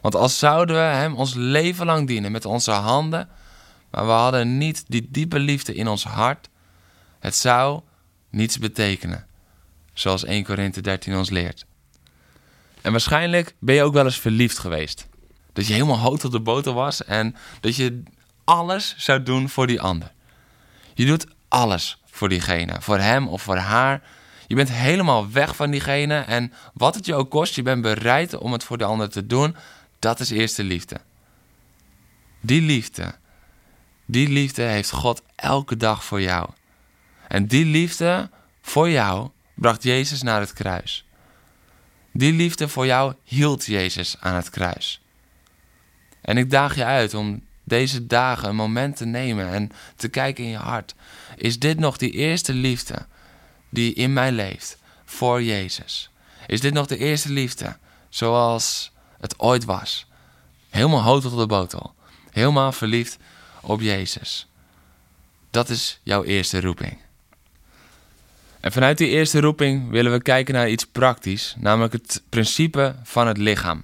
Want 0.00 0.14
als 0.14 0.38
zouden 0.38 0.76
we 0.76 0.82
Hem 0.82 1.14
ons 1.14 1.34
leven 1.34 1.86
lang 1.86 2.06
dienen 2.06 2.32
met 2.32 2.44
onze 2.44 2.70
handen, 2.70 3.28
maar 3.90 4.06
we 4.06 4.12
hadden 4.12 4.58
niet 4.58 4.84
die 4.86 5.08
diepe 5.10 5.38
liefde 5.38 5.74
in 5.74 5.88
ons 5.88 6.04
hart, 6.04 6.48
het 7.18 7.34
zou 7.34 7.80
niets 8.30 8.58
betekenen, 8.58 9.26
zoals 9.92 10.24
1 10.24 10.44
Korinthe 10.44 10.80
13 10.80 11.16
ons 11.16 11.30
leert. 11.30 11.66
En 12.86 12.92
waarschijnlijk 12.92 13.54
ben 13.58 13.74
je 13.74 13.82
ook 13.82 13.92
wel 13.92 14.04
eens 14.04 14.20
verliefd 14.20 14.58
geweest. 14.58 15.06
Dat 15.52 15.66
je 15.66 15.72
helemaal 15.72 15.98
hoog 15.98 16.24
op 16.24 16.30
de 16.30 16.40
boter 16.40 16.72
was 16.72 17.04
en 17.04 17.36
dat 17.60 17.76
je 17.76 18.02
alles 18.44 18.94
zou 18.98 19.22
doen 19.22 19.48
voor 19.48 19.66
die 19.66 19.80
ander. 19.80 20.12
Je 20.94 21.06
doet 21.06 21.26
alles 21.48 22.02
voor 22.10 22.28
diegene, 22.28 22.76
voor 22.80 22.98
hem 22.98 23.28
of 23.28 23.42
voor 23.42 23.56
haar. 23.56 24.02
Je 24.46 24.54
bent 24.54 24.72
helemaal 24.72 25.30
weg 25.30 25.56
van 25.56 25.70
diegene 25.70 26.18
en 26.18 26.52
wat 26.74 26.94
het 26.94 27.06
je 27.06 27.14
ook 27.14 27.30
kost, 27.30 27.54
je 27.54 27.62
bent 27.62 27.82
bereid 27.82 28.34
om 28.34 28.52
het 28.52 28.64
voor 28.64 28.78
de 28.78 28.84
ander 28.84 29.10
te 29.10 29.26
doen. 29.26 29.56
Dat 29.98 30.20
is 30.20 30.30
eerste 30.30 30.64
liefde. 30.64 31.00
Die 32.40 32.62
liefde, 32.62 33.14
die 34.04 34.28
liefde 34.28 34.62
heeft 34.62 34.90
God 34.90 35.22
elke 35.34 35.76
dag 35.76 36.04
voor 36.04 36.20
jou. 36.20 36.50
En 37.28 37.46
die 37.46 37.64
liefde 37.64 38.30
voor 38.62 38.90
jou 38.90 39.30
bracht 39.54 39.82
Jezus 39.82 40.22
naar 40.22 40.40
het 40.40 40.52
kruis. 40.52 41.05
Die 42.16 42.32
liefde 42.32 42.68
voor 42.68 42.86
jou 42.86 43.14
hield 43.24 43.64
Jezus 43.64 44.16
aan 44.20 44.34
het 44.34 44.50
kruis. 44.50 45.00
En 46.20 46.38
ik 46.38 46.50
daag 46.50 46.74
je 46.74 46.84
uit 46.84 47.14
om 47.14 47.42
deze 47.64 48.06
dagen 48.06 48.48
een 48.48 48.56
moment 48.56 48.96
te 48.96 49.04
nemen 49.04 49.48
en 49.48 49.70
te 49.96 50.08
kijken 50.08 50.44
in 50.44 50.50
je 50.50 50.56
hart. 50.56 50.94
Is 51.36 51.58
dit 51.58 51.78
nog 51.78 51.96
die 51.96 52.10
eerste 52.10 52.52
liefde 52.52 53.06
die 53.68 53.94
in 53.94 54.12
mij 54.12 54.32
leeft, 54.32 54.78
voor 55.04 55.42
Jezus? 55.42 56.10
Is 56.46 56.60
dit 56.60 56.72
nog 56.72 56.86
de 56.86 56.96
eerste 56.96 57.32
liefde, 57.32 57.76
zoals 58.08 58.92
het 59.20 59.38
ooit 59.38 59.64
was? 59.64 60.06
Helemaal 60.70 61.00
hout 61.00 61.22
tot 61.22 61.36
de 61.36 61.46
botel. 61.46 61.94
Helemaal 62.30 62.72
verliefd 62.72 63.18
op 63.60 63.80
Jezus. 63.80 64.46
Dat 65.50 65.68
is 65.68 66.00
jouw 66.02 66.24
eerste 66.24 66.60
roeping. 66.60 66.98
En 68.66 68.72
vanuit 68.72 68.98
die 68.98 69.08
eerste 69.08 69.40
roeping 69.40 69.90
willen 69.90 70.12
we 70.12 70.22
kijken 70.22 70.54
naar 70.54 70.68
iets 70.68 70.86
praktisch, 70.86 71.54
namelijk 71.58 71.92
het 71.92 72.22
principe 72.28 72.94
van 73.02 73.26
het 73.26 73.36
lichaam. 73.36 73.82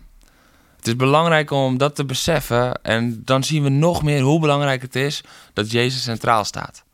Het 0.76 0.86
is 0.86 0.96
belangrijk 0.96 1.50
om 1.50 1.78
dat 1.78 1.94
te 1.94 2.04
beseffen 2.04 2.82
en 2.82 3.22
dan 3.24 3.44
zien 3.44 3.62
we 3.62 3.68
nog 3.68 4.02
meer 4.02 4.20
hoe 4.20 4.40
belangrijk 4.40 4.82
het 4.82 4.96
is 4.96 5.20
dat 5.52 5.70
Jezus 5.70 6.02
centraal 6.02 6.44
staat. 6.44 6.84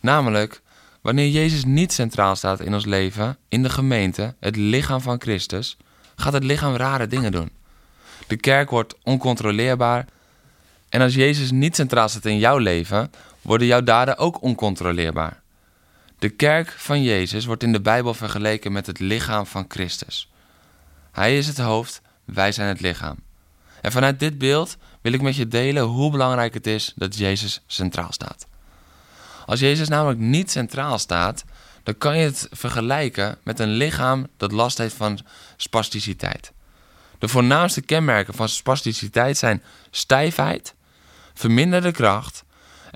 Namelijk, 0.00 0.60
wanneer 1.00 1.28
Jezus 1.28 1.64
niet 1.64 1.92
centraal 1.92 2.36
staat 2.36 2.60
in 2.60 2.74
ons 2.74 2.84
leven, 2.84 3.36
in 3.48 3.62
de 3.62 3.70
gemeente, 3.70 4.34
het 4.40 4.56
lichaam 4.56 5.00
van 5.00 5.20
Christus, 5.20 5.76
gaat 6.16 6.32
het 6.32 6.44
lichaam 6.44 6.76
rare 6.76 7.06
dingen 7.06 7.32
doen. 7.32 7.50
De 8.26 8.36
kerk 8.36 8.70
wordt 8.70 8.94
oncontroleerbaar. 9.02 10.06
En 10.88 11.00
als 11.00 11.14
Jezus 11.14 11.50
niet 11.50 11.74
centraal 11.74 12.08
staat 12.08 12.24
in 12.24 12.38
jouw 12.38 12.58
leven, 12.58 13.10
worden 13.42 13.66
jouw 13.66 13.82
daden 13.82 14.18
ook 14.18 14.42
oncontroleerbaar. 14.42 15.42
De 16.18 16.28
kerk 16.28 16.70
van 16.70 17.02
Jezus 17.02 17.44
wordt 17.44 17.62
in 17.62 17.72
de 17.72 17.80
Bijbel 17.80 18.14
vergeleken 18.14 18.72
met 18.72 18.86
het 18.86 18.98
lichaam 18.98 19.46
van 19.46 19.64
Christus. 19.68 20.30
Hij 21.12 21.38
is 21.38 21.46
het 21.46 21.58
hoofd, 21.58 22.00
wij 22.24 22.52
zijn 22.52 22.68
het 22.68 22.80
lichaam. 22.80 23.16
En 23.80 23.92
vanuit 23.92 24.20
dit 24.20 24.38
beeld 24.38 24.76
wil 25.00 25.12
ik 25.12 25.22
met 25.22 25.36
je 25.36 25.48
delen 25.48 25.82
hoe 25.82 26.10
belangrijk 26.10 26.54
het 26.54 26.66
is 26.66 26.92
dat 26.96 27.16
Jezus 27.16 27.62
centraal 27.66 28.12
staat. 28.12 28.46
Als 29.46 29.60
Jezus 29.60 29.88
namelijk 29.88 30.20
niet 30.20 30.50
centraal 30.50 30.98
staat, 30.98 31.44
dan 31.82 31.98
kan 31.98 32.18
je 32.18 32.24
het 32.24 32.48
vergelijken 32.50 33.38
met 33.42 33.58
een 33.58 33.72
lichaam 33.72 34.26
dat 34.36 34.52
last 34.52 34.78
heeft 34.78 34.94
van 34.94 35.18
spasticiteit. 35.56 36.52
De 37.18 37.28
voornaamste 37.28 37.80
kenmerken 37.80 38.34
van 38.34 38.48
spasticiteit 38.48 39.38
zijn 39.38 39.62
stijfheid, 39.90 40.74
verminderde 41.34 41.92
kracht 41.92 42.44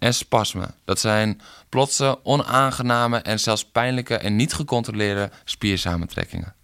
en 0.02 0.14
spasme. 0.14 0.66
Dat 0.85 1.00
zijn 1.00 1.40
plotse, 1.68 2.18
onaangename 2.23 3.18
en 3.18 3.40
zelfs 3.40 3.64
pijnlijke 3.64 4.16
en 4.16 4.37
niet 4.37 4.52
gecontroleerde 4.52 5.30
spiersamentrekkingen. 5.44 6.54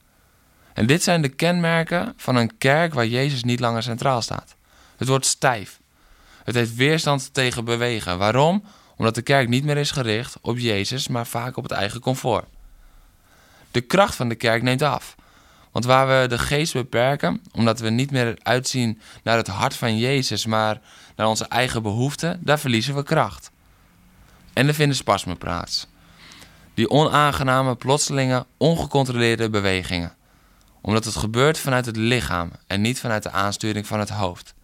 En 0.74 0.86
dit 0.86 1.02
zijn 1.02 1.22
de 1.22 1.28
kenmerken 1.28 2.14
van 2.16 2.36
een 2.36 2.58
kerk 2.58 2.94
waar 2.94 3.06
Jezus 3.06 3.44
niet 3.44 3.60
langer 3.60 3.82
centraal 3.82 4.22
staat. 4.22 4.54
Het 4.96 5.08
wordt 5.08 5.26
stijf. 5.26 5.80
Het 6.44 6.54
heeft 6.54 6.74
weerstand 6.74 7.34
tegen 7.34 7.64
bewegen. 7.64 8.18
Waarom? 8.18 8.64
Omdat 8.96 9.14
de 9.14 9.22
kerk 9.22 9.48
niet 9.48 9.64
meer 9.64 9.76
is 9.76 9.90
gericht 9.90 10.36
op 10.40 10.58
Jezus, 10.58 11.08
maar 11.08 11.26
vaak 11.26 11.56
op 11.56 11.62
het 11.62 11.72
eigen 11.72 12.00
comfort. 12.00 12.46
De 13.70 13.80
kracht 13.80 14.14
van 14.14 14.28
de 14.28 14.34
kerk 14.34 14.62
neemt 14.62 14.82
af. 14.82 15.16
Want 15.78 15.90
waar 15.90 16.20
we 16.20 16.28
de 16.28 16.38
geest 16.38 16.72
beperken, 16.72 17.42
omdat 17.52 17.80
we 17.80 17.90
niet 17.90 18.10
meer 18.10 18.38
uitzien 18.42 19.00
naar 19.22 19.36
het 19.36 19.46
hart 19.46 19.74
van 19.74 19.98
Jezus, 19.98 20.46
maar 20.46 20.80
naar 21.16 21.26
onze 21.26 21.44
eigen 21.44 21.82
behoeften, 21.82 22.40
daar 22.42 22.58
verliezen 22.58 22.94
we 22.94 23.02
kracht. 23.02 23.50
En 24.52 24.68
er 24.68 24.74
vinden 24.74 24.96
spasmen 24.96 25.38
plaats. 25.38 25.86
Die 26.74 26.90
onaangename, 26.90 27.76
plotselinge, 27.76 28.46
ongecontroleerde 28.56 29.50
bewegingen. 29.50 30.14
Omdat 30.80 31.04
het 31.04 31.16
gebeurt 31.16 31.58
vanuit 31.58 31.86
het 31.86 31.96
lichaam 31.96 32.50
en 32.66 32.80
niet 32.80 33.00
vanuit 33.00 33.22
de 33.22 33.30
aansturing 33.30 33.86
van 33.86 33.98
het 33.98 34.10
hoofd. 34.10 34.54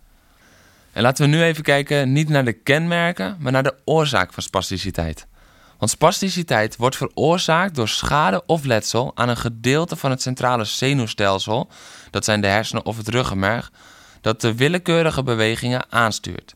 En 0.93 1.03
laten 1.03 1.25
we 1.25 1.37
nu 1.37 1.43
even 1.43 1.63
kijken 1.63 2.13
niet 2.13 2.29
naar 2.29 2.45
de 2.45 2.53
kenmerken, 2.53 3.37
maar 3.39 3.53
naar 3.53 3.63
de 3.63 3.77
oorzaak 3.85 4.33
van 4.33 4.43
spasticiteit. 4.43 5.27
Want 5.85 5.97
spasticiteit 5.97 6.77
wordt 6.77 6.97
veroorzaakt 6.97 7.75
door 7.75 7.89
schade 7.89 8.43
of 8.47 8.65
letsel 8.65 9.13
aan 9.15 9.29
een 9.29 9.37
gedeelte 9.37 9.97
van 9.97 10.11
het 10.11 10.23
centrale 10.23 10.65
zenuwstelsel, 10.65 11.69
dat 12.11 12.25
zijn 12.25 12.41
de 12.41 12.47
hersenen 12.47 12.85
of 12.85 12.97
het 12.97 13.09
ruggenmerg, 13.09 13.73
dat 14.21 14.41
de 14.41 14.55
willekeurige 14.55 15.23
bewegingen 15.23 15.93
aanstuurt. 15.93 16.55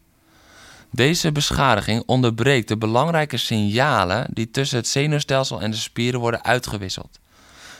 Deze 0.91 1.33
beschadiging 1.33 2.03
onderbreekt 2.07 2.69
de 2.69 2.77
belangrijke 2.77 3.37
signalen 3.37 4.27
die 4.31 4.51
tussen 4.51 4.79
het 4.79 4.89
zenuwstelsel 4.89 5.61
en 5.61 5.71
de 5.71 5.77
spieren 5.77 6.21
worden 6.21 6.45
uitgewisseld. 6.45 7.19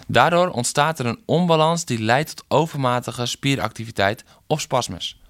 Daardoor 0.07 0.49
ontstaat 0.49 0.99
er 0.99 1.07
een 1.07 1.23
onbalans 1.27 1.85
die 1.85 2.03
leidt 2.03 2.37
tot 2.37 2.45
overmatige 2.49 3.27
spieractiviteit 3.27 4.25
of 4.47 4.61
spasmes. 4.61 5.21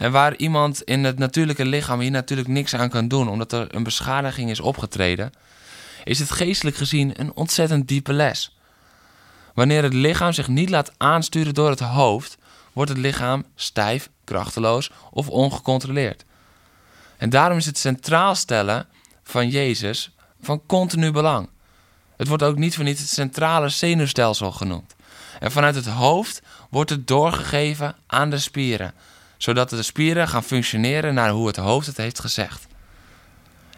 En 0.00 0.12
waar 0.12 0.36
iemand 0.36 0.82
in 0.82 1.04
het 1.04 1.18
natuurlijke 1.18 1.64
lichaam 1.64 2.00
hier 2.00 2.10
natuurlijk 2.10 2.48
niks 2.48 2.74
aan 2.74 2.88
kan 2.88 3.08
doen, 3.08 3.28
omdat 3.28 3.52
er 3.52 3.74
een 3.74 3.82
beschadiging 3.82 4.50
is 4.50 4.60
opgetreden, 4.60 5.32
is 6.04 6.18
het 6.18 6.30
geestelijk 6.30 6.76
gezien 6.76 7.20
een 7.20 7.34
ontzettend 7.34 7.88
diepe 7.88 8.12
les. 8.12 8.56
Wanneer 9.54 9.82
het 9.82 9.92
lichaam 9.92 10.32
zich 10.32 10.48
niet 10.48 10.70
laat 10.70 10.92
aansturen 10.96 11.54
door 11.54 11.70
het 11.70 11.80
hoofd, 11.80 12.36
wordt 12.72 12.90
het 12.90 12.98
lichaam 12.98 13.44
stijf, 13.54 14.08
krachteloos 14.24 14.90
of 15.10 15.28
ongecontroleerd. 15.28 16.24
En 17.16 17.30
daarom 17.30 17.58
is 17.58 17.66
het 17.66 17.78
centraal 17.78 18.34
stellen 18.34 18.86
van 19.22 19.48
Jezus 19.48 20.10
van 20.40 20.62
continu 20.66 21.10
belang. 21.10 21.48
Het 22.16 22.28
wordt 22.28 22.42
ook 22.42 22.56
niet 22.56 22.74
voor 22.74 22.84
niet 22.84 22.98
het 22.98 23.08
centrale 23.08 23.68
zenuwstelsel 23.68 24.52
genoemd. 24.52 24.94
En 25.40 25.52
vanuit 25.52 25.74
het 25.74 25.86
hoofd 25.86 26.42
wordt 26.70 26.90
het 26.90 27.06
doorgegeven 27.06 27.96
aan 28.06 28.30
de 28.30 28.38
spieren, 28.38 28.94
zodat 29.42 29.70
de 29.70 29.82
spieren 29.82 30.28
gaan 30.28 30.42
functioneren 30.42 31.14
naar 31.14 31.30
hoe 31.30 31.46
het 31.46 31.56
hoofd 31.56 31.86
het 31.86 31.96
heeft 31.96 32.20
gezegd. 32.20 32.66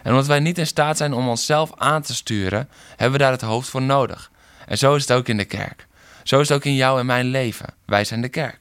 En 0.02 0.11
omdat 0.11 0.26
wij 0.26 0.40
niet 0.40 0.59
in 0.59 0.66
staat 0.66 0.97
zijn 0.97 1.12
om 1.12 1.28
onszelf 1.28 1.71
aan 1.76 2.02
te 2.02 2.14
sturen, 2.14 2.69
hebben 2.88 3.12
we 3.12 3.25
daar 3.25 3.33
het 3.33 3.40
hoofd 3.40 3.69
voor 3.69 3.83
nodig. 3.83 4.31
En 4.66 4.78
zo 4.78 4.95
is 4.95 5.00
het 5.00 5.12
ook 5.12 5.28
in 5.28 5.37
de 5.37 5.45
kerk. 5.45 5.87
Zo 6.23 6.40
is 6.40 6.49
het 6.49 6.57
ook 6.57 6.64
in 6.64 6.75
jou 6.75 6.99
en 7.00 7.07
mijn 7.07 7.26
leven. 7.26 7.75
Wij 7.87 8.04
zijn 8.04 8.21
de 8.21 8.28
kerk. 8.28 8.59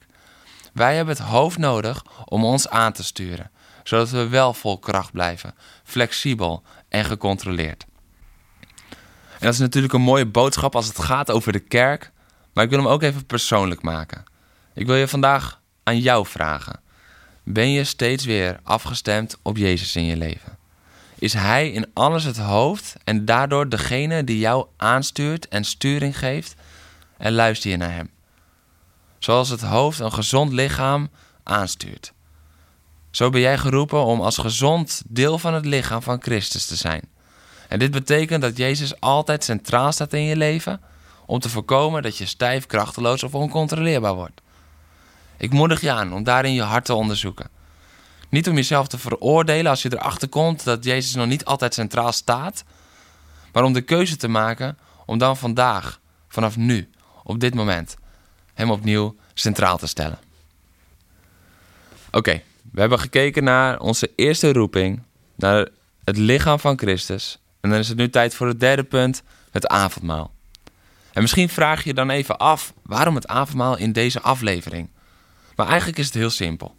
Wij 0.72 0.96
hebben 0.96 1.14
het 1.14 1.24
hoofd 1.24 1.58
nodig 1.58 2.04
om 2.24 2.44
ons 2.44 2.68
aan 2.68 2.92
te 2.92 3.04
sturen, 3.04 3.50
zodat 3.82 4.10
we 4.10 4.28
wel 4.28 4.54
vol 4.54 4.78
kracht 4.78 5.12
blijven, 5.12 5.54
flexibel 5.84 6.62
en 6.88 7.04
gecontroleerd. 7.04 7.84
En 9.38 9.48
dat 9.48 9.52
is 9.52 9.58
natuurlijk 9.58 9.92
een 9.92 10.00
mooie 10.00 10.26
boodschap 10.26 10.74
als 10.74 10.86
het 10.86 10.98
gaat 10.98 11.30
over 11.30 11.52
de 11.52 11.60
kerk, 11.60 12.12
maar 12.52 12.64
ik 12.64 12.70
wil 12.70 12.78
hem 12.78 12.88
ook 12.88 13.02
even 13.02 13.26
persoonlijk 13.26 13.82
maken. 13.82 14.24
Ik 14.74 14.86
wil 14.86 14.96
je 14.96 15.08
vandaag 15.08 15.60
aan 15.82 15.98
jou 15.98 16.26
vragen. 16.26 16.80
Ben 17.44 17.70
je 17.70 17.84
steeds 17.84 18.24
weer 18.24 18.60
afgestemd 18.62 19.38
op 19.42 19.56
Jezus 19.56 19.96
in 19.96 20.04
je 20.04 20.16
leven? 20.16 20.58
Is 21.18 21.32
Hij 21.32 21.70
in 21.70 21.86
alles 21.92 22.24
het 22.24 22.38
hoofd 22.38 22.96
en 23.04 23.24
daardoor 23.24 23.68
degene 23.68 24.24
die 24.24 24.38
jou 24.38 24.66
aanstuurt 24.76 25.48
en 25.48 25.64
sturing 25.64 26.18
geeft? 26.18 26.54
En 27.16 27.32
luister 27.32 27.70
je 27.70 27.76
naar 27.76 27.92
Hem? 27.92 28.10
Zoals 29.18 29.48
het 29.48 29.60
hoofd 29.60 29.98
een 29.98 30.12
gezond 30.12 30.52
lichaam 30.52 31.10
aanstuurt. 31.42 32.12
Zo 33.10 33.30
ben 33.30 33.40
jij 33.40 33.58
geroepen 33.58 34.04
om 34.04 34.20
als 34.20 34.38
gezond 34.38 35.02
deel 35.06 35.38
van 35.38 35.54
het 35.54 35.64
lichaam 35.64 36.02
van 36.02 36.22
Christus 36.22 36.66
te 36.66 36.76
zijn. 36.76 37.02
En 37.68 37.78
dit 37.78 37.90
betekent 37.90 38.42
dat 38.42 38.56
Jezus 38.56 39.00
altijd 39.00 39.44
centraal 39.44 39.92
staat 39.92 40.12
in 40.12 40.22
je 40.22 40.36
leven 40.36 40.80
om 41.26 41.38
te 41.38 41.48
voorkomen 41.48 42.02
dat 42.02 42.16
je 42.16 42.26
stijf, 42.26 42.66
krachteloos 42.66 43.22
of 43.22 43.34
oncontroleerbaar 43.34 44.14
wordt. 44.14 44.40
Ik 45.42 45.52
moedig 45.52 45.80
je 45.80 45.92
aan 45.92 46.12
om 46.12 46.22
daarin 46.22 46.52
je 46.52 46.62
hart 46.62 46.84
te 46.84 46.94
onderzoeken. 46.94 47.48
Niet 48.28 48.48
om 48.48 48.54
jezelf 48.54 48.86
te 48.86 48.98
veroordelen 48.98 49.70
als 49.70 49.82
je 49.82 49.92
erachter 49.92 50.28
komt 50.28 50.64
dat 50.64 50.84
Jezus 50.84 51.14
nog 51.14 51.26
niet 51.26 51.44
altijd 51.44 51.74
centraal 51.74 52.12
staat, 52.12 52.64
maar 53.52 53.64
om 53.64 53.72
de 53.72 53.80
keuze 53.80 54.16
te 54.16 54.28
maken 54.28 54.78
om 55.06 55.18
dan 55.18 55.36
vandaag, 55.36 56.00
vanaf 56.28 56.56
nu, 56.56 56.90
op 57.24 57.40
dit 57.40 57.54
moment, 57.54 57.96
Hem 58.54 58.70
opnieuw 58.70 59.16
centraal 59.34 59.78
te 59.78 59.86
stellen. 59.86 60.18
Oké, 62.10 62.42
we 62.72 62.80
hebben 62.80 63.00
gekeken 63.00 63.44
naar 63.44 63.80
onze 63.80 64.10
eerste 64.16 64.52
roeping, 64.52 65.02
naar 65.34 65.68
het 66.04 66.16
lichaam 66.16 66.58
van 66.58 66.78
Christus. 66.78 67.38
En 67.60 67.70
dan 67.70 67.78
is 67.78 67.88
het 67.88 67.96
nu 67.96 68.10
tijd 68.10 68.34
voor 68.34 68.46
het 68.46 68.60
derde 68.60 68.84
punt, 68.84 69.22
het 69.50 69.66
avondmaal. 69.66 70.34
En 71.12 71.22
misschien 71.22 71.48
vraag 71.48 71.82
je 71.82 71.88
je 71.88 71.94
dan 71.94 72.10
even 72.10 72.38
af 72.38 72.72
waarom 72.82 73.14
het 73.14 73.26
avondmaal 73.26 73.76
in 73.76 73.92
deze 73.92 74.20
aflevering. 74.20 74.88
Maar 75.56 75.66
eigenlijk 75.66 75.98
is 75.98 76.06
het 76.06 76.14
heel 76.14 76.30
simpel. 76.30 76.76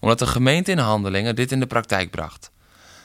Omdat 0.00 0.18
de 0.18 0.26
gemeente 0.26 0.70
in 0.70 0.78
handelingen 0.78 1.36
dit 1.36 1.52
in 1.52 1.60
de 1.60 1.66
praktijk 1.66 2.10
bracht. 2.10 2.50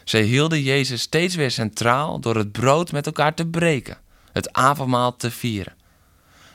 Zij 0.03 0.21
hielden 0.21 0.61
Jezus 0.61 1.01
steeds 1.01 1.35
weer 1.35 1.51
centraal 1.51 2.19
door 2.19 2.35
het 2.35 2.51
brood 2.51 2.91
met 2.91 3.05
elkaar 3.05 3.33
te 3.33 3.47
breken, 3.47 3.97
het 4.31 4.53
avondmaal 4.53 5.15
te 5.15 5.31
vieren. 5.31 5.75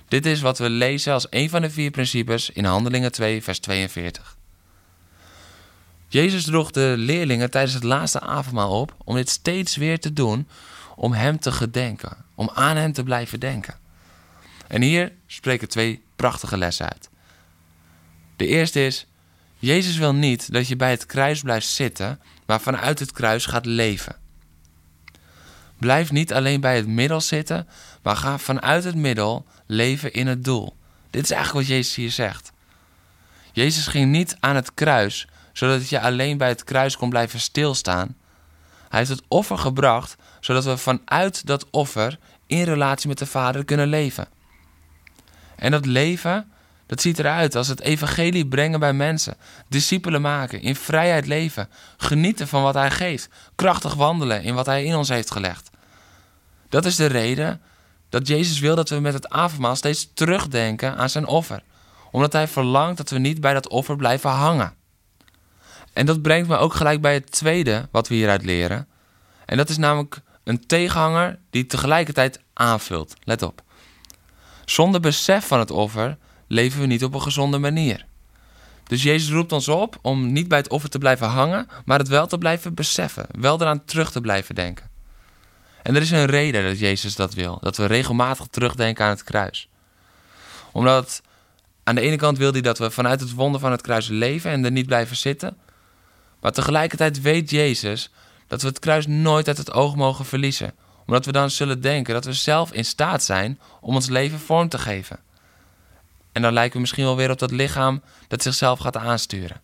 Dit 0.09 0.27
is 0.27 0.41
wat 0.41 0.59
we 0.59 0.71
lezen 0.71 1.13
als 1.13 1.27
een 1.31 1.51
van 1.51 1.63
de 1.63 1.71
vier 1.71 1.91
principes 1.91 2.51
in 2.51 2.65
Handelingen 2.65 3.13
2, 3.13 3.43
vers 3.43 3.59
42. 3.59 4.37
Jezus 6.09 6.45
droeg 6.45 6.71
de 6.71 6.95
leerlingen 6.97 7.51
tijdens 7.51 7.75
het 7.75 7.83
laatste 7.83 8.21
avondmaal 8.21 8.81
op 8.81 8.95
om 9.05 9.15
dit 9.15 9.29
steeds 9.29 9.77
weer 9.77 10.01
te 10.01 10.13
doen, 10.13 10.49
om 10.97 11.13
Hem 11.13 11.39
te 11.39 11.53
gedenken, 11.53 12.17
om 12.35 12.51
aan 12.55 12.77
Hem 12.77 12.93
te 12.93 13.03
blijven 13.03 13.41
denken. 13.41 13.75
En 14.67 14.83
hier 14.83 15.13
spreken 15.27 15.69
twee 15.69 16.03
prachtige 16.17 16.57
lessen 16.57 16.89
uit. 16.93 17.09
De 18.37 18.47
eerste 18.47 18.87
is, 18.87 19.07
Jezus 19.59 19.97
wil 19.97 20.15
niet 20.15 20.53
dat 20.53 20.69
je 20.69 20.77
bij 20.77 20.91
het 20.91 21.07
kruis 21.07 21.41
blijft 21.41 21.67
zitten, 21.67 22.21
maar 22.47 22.61
vanuit 22.61 22.99
het 22.99 23.13
kruis 23.13 23.47
gaat 23.47 23.67
leven. 23.67 24.17
Blijf 25.79 26.13
niet 26.13 26.33
alleen 26.33 26.61
bij 26.61 26.77
het 26.77 26.87
middel 26.87 27.21
zitten, 27.21 27.69
maar 28.03 28.17
ga 28.17 28.39
vanuit 28.39 28.85
het 28.85 28.95
middel 28.95 29.47
leven 29.67 30.13
in 30.13 30.27
het 30.27 30.45
doel. 30.45 30.77
Dit 31.11 31.25
is 31.25 31.31
eigenlijk 31.31 31.67
wat 31.67 31.77
Jezus 31.77 31.95
hier 31.95 32.11
zegt. 32.11 32.53
Jezus 33.53 33.87
ging 33.87 34.11
niet 34.11 34.37
aan 34.41 34.55
het 34.55 34.75
kruis, 34.75 35.27
zodat 35.53 35.89
je 35.89 36.01
alleen 36.01 36.39
bij 36.39 36.49
het 36.49 36.65
kruis 36.65 36.97
kon 36.97 37.11
blijven 37.11 37.41
stilstaan. 37.41 38.17
Hij 38.89 38.99
heeft 38.99 39.11
het 39.11 39.23
offer 39.29 39.59
gebracht, 39.59 40.17
zodat 40.41 40.65
we 40.65 40.77
vanuit 40.77 41.47
dat 41.47 41.71
offer 41.71 42.19
in 42.47 42.63
relatie 42.63 43.09
met 43.09 43.19
de 43.19 43.27
Vader 43.27 43.65
kunnen 43.65 43.89
leven. 43.89 44.29
En 45.57 45.71
dat 45.71 45.87
leven, 45.87 46.51
dat 46.87 47.01
ziet 47.01 47.19
eruit 47.19 47.55
als 47.55 47.69
het 47.69 47.81
evangelie 47.81 48.47
brengen 48.47 48.81
bij 48.81 48.93
mensen, 48.93 49.37
discipelen 49.69 50.21
maken, 50.21 50.61
in 50.61 50.77
vrijheid 50.77 51.27
leven, 51.27 51.69
genieten 51.97 52.49
van 52.49 52.63
wat 52.63 52.75
Hij 52.75 52.91
geeft, 52.91 53.29
krachtig 53.55 53.95
wandelen 53.95 54.43
in 54.43 54.55
wat 54.55 54.67
Hij 54.67 54.85
in 54.85 54.95
ons 54.95 55.09
heeft 55.09 55.31
gelegd. 55.31 55.71
Dat 56.69 56.85
is 56.85 56.97
de 56.97 57.07
reden 57.07 57.61
dat 58.09 58.27
Jezus 58.27 58.59
wil 58.59 58.75
dat 58.75 58.89
we 58.89 59.01
met 59.01 59.15
het 59.15 59.29
avondmaal 59.29 59.77
steeds 59.77 60.11
terugdenken 60.15 60.97
aan 60.97 61.11
zijn 61.11 61.27
offer, 61.27 61.63
omdat 62.11 62.33
Hij 62.33 62.49
verlangt 62.49 62.97
dat 62.97 63.11
we 63.11 63.19
niet 63.19 63.41
bij 63.41 63.53
dat 63.53 63.69
offer 63.69 63.97
blijven 63.97 64.31
hangen. 64.31 64.75
En 65.93 66.07
dat 66.07 66.23
brengt 66.23 66.49
me 66.49 66.57
ook 66.57 66.75
gelijk 66.75 67.01
bij 67.01 67.15
het 67.15 67.31
tweede 67.31 67.89
wat 67.91 68.09
we 68.09 68.15
hieruit 68.15 68.45
leren. 68.45 68.89
En 69.45 69.57
dat 69.57 69.69
is 69.69 69.77
namelijk 69.77 70.21
een 70.45 70.67
tegenhanger 70.67 71.39
die 71.51 71.67
tegelijkertijd 71.67 72.41
aanvult. 72.53 73.15
Let 73.25 73.43
op. 73.43 73.63
Zonder 74.65 75.01
besef 75.01 75.47
van 75.47 75.59
het 75.59 75.71
offer 75.71 76.17
leven 76.47 76.81
we 76.81 76.87
niet 76.87 77.05
op 77.05 77.15
een 77.15 77.23
gezonde 77.23 77.59
manier. 77.59 78.07
Dus 78.85 79.03
Jezus 79.03 79.31
roept 79.31 79.53
ons 79.53 79.69
op 79.69 79.99
om 80.03 80.33
niet 80.33 80.49
bij 80.49 80.59
het 80.59 80.69
offer 80.69 80.91
te 80.91 80.99
blijven 80.99 81.27
hangen, 81.27 81.69
maar 81.85 81.99
het 81.99 82.09
wel 82.09 82.27
te 82.27 82.39
blijven 82.39 82.75
beseffen, 82.75 83.27
wel 83.39 83.61
eraan 83.61 83.85
terug 83.85 84.11
te 84.11 84.21
blijven 84.21 84.55
denken. 84.55 84.91
En 85.83 85.95
er 85.97 86.03
is 86.03 86.11
een 86.11 86.27
reden 86.27 86.65
dat 86.65 86.79
Jezus 86.79 87.15
dat 87.15 87.35
wil, 87.35 87.59
dat 87.61 87.77
we 87.77 87.87
regelmatig 87.87 88.47
terugdenken 88.51 89.05
aan 89.05 89.11
het 89.11 89.25
kruis. 89.25 89.69
Omdat 90.73 91.23
aan 91.85 91.95
de 91.95 92.01
ene 92.01 92.17
kant 92.17 92.39
wil 92.39 92.53
hij 92.53 92.61
dat 92.61 92.79
we 92.79 92.91
vanuit 92.91 93.21
het 93.21 93.33
wonder 93.33 93.61
van 93.61 93.71
het 93.71 93.83
kruis 93.83 94.09
leven 94.09 94.51
en 94.51 94.65
er 94.65 94.71
niet 94.71 94.87
blijven 94.87 95.17
zitten, 95.17 95.57
maar 96.41 96.53
tegelijkertijd 96.53 97.21
weet 97.21 97.51
Jezus 97.51 98.11
dat 98.47 98.63
we 98.63 98.69
het 98.69 98.79
kruis 98.79 99.07
nooit 99.07 99.49
uit 99.49 99.59
het 99.59 99.73
oog 99.73 99.97
mogen 99.97 100.25
verliezen, 100.25 100.75
omdat 101.07 101.27
we 101.27 101.33
dan 101.33 101.51
zullen 101.51 101.81
denken 101.81 102.15
dat 102.15 102.25
we 102.25 102.33
zelf 102.33 102.73
in 102.73 102.85
staat 102.85 103.23
zijn 103.23 103.61
om 103.81 103.95
ons 103.95 104.09
leven 104.09 104.39
vorm 104.39 104.69
te 104.69 104.79
geven. 104.79 105.19
En 106.37 106.43
dan 106.43 106.53
lijken 106.53 106.75
we 106.75 106.81
misschien 106.81 107.05
wel 107.05 107.17
weer 107.17 107.31
op 107.31 107.39
dat 107.39 107.51
lichaam 107.51 108.03
dat 108.29 108.43
zichzelf 108.43 108.79
gaat 108.79 108.97
aansturen. 108.97 109.61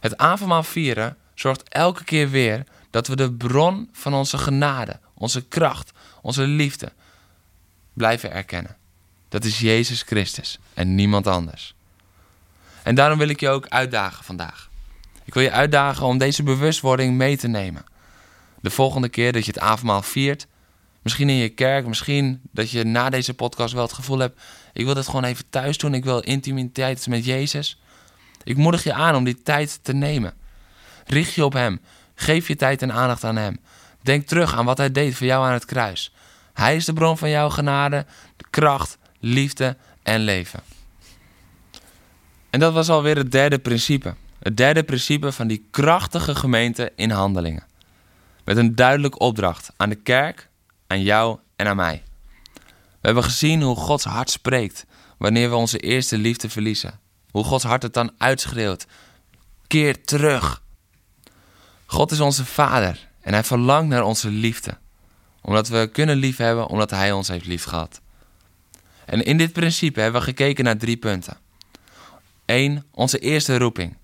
Het 0.00 0.16
avondmaal 0.16 0.62
vieren 0.62 1.16
zorgt 1.34 1.68
elke 1.68 2.04
keer 2.04 2.30
weer 2.30 2.64
dat 2.90 3.06
we 3.06 3.16
de 3.16 3.32
bron 3.32 3.88
van 3.92 4.14
onze 4.14 4.38
genade, 4.38 5.00
onze 5.14 5.44
kracht, 5.48 5.92
onze 6.22 6.42
liefde 6.42 6.92
blijven 7.92 8.32
erkennen. 8.32 8.76
Dat 9.28 9.44
is 9.44 9.58
Jezus 9.58 10.02
Christus 10.02 10.58
en 10.74 10.94
niemand 10.94 11.26
anders. 11.26 11.74
En 12.82 12.94
daarom 12.94 13.18
wil 13.18 13.28
ik 13.28 13.40
je 13.40 13.48
ook 13.48 13.68
uitdagen 13.68 14.24
vandaag. 14.24 14.70
Ik 15.24 15.34
wil 15.34 15.42
je 15.42 15.52
uitdagen 15.52 16.06
om 16.06 16.18
deze 16.18 16.42
bewustwording 16.42 17.16
mee 17.16 17.36
te 17.36 17.48
nemen. 17.48 17.84
De 18.60 18.70
volgende 18.70 19.08
keer 19.08 19.32
dat 19.32 19.44
je 19.44 19.50
het 19.50 19.60
avondmaal 19.60 20.02
viert, 20.02 20.46
misschien 21.02 21.28
in 21.28 21.36
je 21.36 21.48
kerk, 21.48 21.86
misschien 21.86 22.40
dat 22.50 22.70
je 22.70 22.84
na 22.84 23.10
deze 23.10 23.34
podcast 23.34 23.74
wel 23.74 23.82
het 23.82 23.92
gevoel 23.92 24.18
hebt: 24.18 24.40
ik 24.78 24.84
wil 24.84 24.94
dit 24.94 25.06
gewoon 25.06 25.24
even 25.24 25.44
thuis 25.50 25.78
doen, 25.78 25.94
ik 25.94 26.04
wil 26.04 26.20
intimiteit 26.20 27.06
met 27.06 27.24
Jezus. 27.24 27.80
Ik 28.44 28.56
moedig 28.56 28.84
je 28.84 28.92
aan 28.92 29.14
om 29.14 29.24
die 29.24 29.42
tijd 29.42 29.78
te 29.82 29.92
nemen. 29.92 30.34
Richt 31.06 31.34
je 31.34 31.44
op 31.44 31.52
Hem. 31.52 31.80
Geef 32.14 32.48
je 32.48 32.56
tijd 32.56 32.82
en 32.82 32.92
aandacht 32.92 33.24
aan 33.24 33.36
Hem. 33.36 33.58
Denk 34.02 34.26
terug 34.26 34.54
aan 34.54 34.64
wat 34.64 34.78
Hij 34.78 34.92
deed 34.92 35.14
voor 35.14 35.26
jou 35.26 35.46
aan 35.46 35.52
het 35.52 35.64
kruis. 35.64 36.14
Hij 36.52 36.76
is 36.76 36.84
de 36.84 36.92
bron 36.92 37.18
van 37.18 37.30
jouw 37.30 37.48
genade, 37.48 38.06
kracht, 38.50 38.98
liefde 39.20 39.76
en 40.02 40.20
leven. 40.20 40.60
En 42.50 42.60
dat 42.60 42.72
was 42.72 42.88
alweer 42.88 43.16
het 43.16 43.32
derde 43.32 43.58
principe. 43.58 44.14
Het 44.38 44.56
derde 44.56 44.82
principe 44.82 45.32
van 45.32 45.46
die 45.46 45.66
krachtige 45.70 46.34
gemeente 46.34 46.92
in 46.96 47.10
handelingen. 47.10 47.64
Met 48.44 48.56
een 48.56 48.74
duidelijke 48.74 49.18
opdracht 49.18 49.70
aan 49.76 49.88
de 49.88 49.94
kerk, 50.02 50.48
aan 50.86 51.02
jou 51.02 51.38
en 51.56 51.66
aan 51.66 51.76
mij. 51.76 52.02
We 53.00 53.06
hebben 53.06 53.24
gezien 53.24 53.62
hoe 53.62 53.76
Gods 53.76 54.04
hart 54.04 54.30
spreekt 54.30 54.86
wanneer 55.18 55.50
we 55.50 55.56
onze 55.56 55.78
eerste 55.78 56.18
liefde 56.18 56.48
verliezen. 56.48 57.00
Hoe 57.30 57.44
Gods 57.44 57.64
hart 57.64 57.82
het 57.82 57.94
dan 57.94 58.10
uitschreeuwt. 58.18 58.86
Keer 59.66 60.04
terug. 60.04 60.62
God 61.86 62.10
is 62.10 62.20
onze 62.20 62.44
Vader 62.44 63.08
en 63.20 63.32
Hij 63.32 63.44
verlangt 63.44 63.88
naar 63.88 64.02
onze 64.02 64.30
liefde. 64.30 64.78
Omdat 65.40 65.68
we 65.68 65.88
kunnen 65.92 66.16
liefhebben 66.16 66.66
omdat 66.66 66.90
Hij 66.90 67.12
ons 67.12 67.28
heeft 67.28 67.46
liefgehad. 67.46 68.00
En 69.04 69.24
in 69.24 69.36
dit 69.36 69.52
principe 69.52 70.00
hebben 70.00 70.20
we 70.20 70.26
gekeken 70.26 70.64
naar 70.64 70.76
drie 70.76 70.96
punten. 70.96 71.36
1. 72.44 72.84
Onze 72.90 73.18
eerste 73.18 73.58
roeping. 73.58 73.96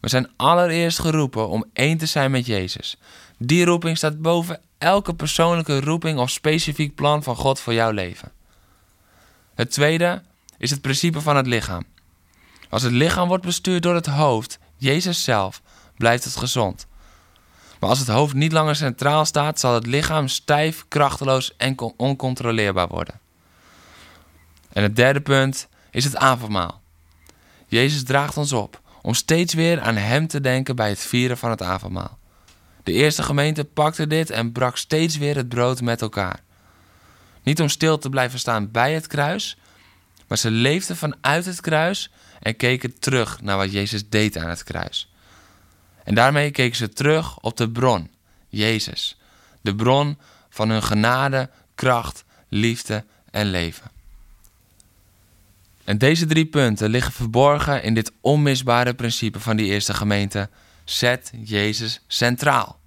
We 0.00 0.08
zijn 0.08 0.30
allereerst 0.36 0.98
geroepen 0.98 1.48
om 1.48 1.64
één 1.72 1.98
te 1.98 2.06
zijn 2.06 2.30
met 2.30 2.46
Jezus. 2.46 2.96
Die 3.38 3.64
roeping 3.64 3.96
staat 3.96 4.20
boven 4.22 4.60
elke 4.78 5.14
persoonlijke 5.14 5.80
roeping 5.80 6.18
of 6.18 6.30
specifiek 6.30 6.94
plan 6.94 7.22
van 7.22 7.36
God 7.36 7.60
voor 7.60 7.72
jouw 7.72 7.90
leven. 7.90 8.32
Het 9.58 9.70
tweede 9.70 10.22
is 10.58 10.70
het 10.70 10.80
principe 10.80 11.20
van 11.20 11.36
het 11.36 11.46
lichaam. 11.46 11.84
Als 12.68 12.82
het 12.82 12.92
lichaam 12.92 13.28
wordt 13.28 13.44
bestuurd 13.44 13.82
door 13.82 13.94
het 13.94 14.06
hoofd, 14.06 14.58
Jezus 14.76 15.24
zelf, 15.24 15.62
blijft 15.96 16.24
het 16.24 16.36
gezond. 16.36 16.86
Maar 17.80 17.88
als 17.88 17.98
het 17.98 18.08
hoofd 18.08 18.34
niet 18.34 18.52
langer 18.52 18.76
centraal 18.76 19.24
staat, 19.24 19.60
zal 19.60 19.74
het 19.74 19.86
lichaam 19.86 20.28
stijf, 20.28 20.84
krachteloos 20.88 21.56
en 21.56 21.74
oncontroleerbaar 21.96 22.88
worden. 22.88 23.20
En 24.72 24.82
het 24.82 24.96
derde 24.96 25.20
punt 25.20 25.68
is 25.90 26.04
het 26.04 26.16
avondmaal. 26.16 26.80
Jezus 27.66 28.04
draagt 28.04 28.36
ons 28.36 28.52
op 28.52 28.80
om 29.02 29.14
steeds 29.14 29.54
weer 29.54 29.80
aan 29.80 29.96
Hem 29.96 30.26
te 30.26 30.40
denken 30.40 30.76
bij 30.76 30.88
het 30.88 31.00
vieren 31.00 31.38
van 31.38 31.50
het 31.50 31.62
avondmaal. 31.62 32.18
De 32.82 32.92
eerste 32.92 33.22
gemeente 33.22 33.64
pakte 33.64 34.06
dit 34.06 34.30
en 34.30 34.52
brak 34.52 34.76
steeds 34.76 35.16
weer 35.16 35.36
het 35.36 35.48
brood 35.48 35.80
met 35.80 36.02
elkaar. 36.02 36.46
Niet 37.48 37.60
om 37.60 37.68
stil 37.68 37.98
te 37.98 38.08
blijven 38.08 38.38
staan 38.38 38.70
bij 38.70 38.94
het 38.94 39.06
kruis, 39.06 39.56
maar 40.26 40.38
ze 40.38 40.50
leefden 40.50 40.96
vanuit 40.96 41.44
het 41.44 41.60
kruis 41.60 42.10
en 42.40 42.56
keken 42.56 42.98
terug 42.98 43.40
naar 43.40 43.56
wat 43.56 43.72
Jezus 43.72 44.08
deed 44.08 44.36
aan 44.36 44.48
het 44.48 44.64
kruis. 44.64 45.12
En 46.04 46.14
daarmee 46.14 46.50
keken 46.50 46.76
ze 46.76 46.88
terug 46.88 47.38
op 47.38 47.56
de 47.56 47.70
bron, 47.70 48.10
Jezus, 48.48 49.18
de 49.60 49.74
bron 49.74 50.18
van 50.50 50.70
hun 50.70 50.82
genade, 50.82 51.50
kracht, 51.74 52.24
liefde 52.48 53.04
en 53.30 53.46
leven. 53.46 53.90
En 55.84 55.98
deze 55.98 56.26
drie 56.26 56.46
punten 56.46 56.90
liggen 56.90 57.12
verborgen 57.12 57.82
in 57.82 57.94
dit 57.94 58.12
onmisbare 58.20 58.94
principe 58.94 59.40
van 59.40 59.56
die 59.56 59.66
eerste 59.66 59.94
gemeente: 59.94 60.48
zet 60.84 61.30
Jezus 61.44 62.00
centraal. 62.06 62.80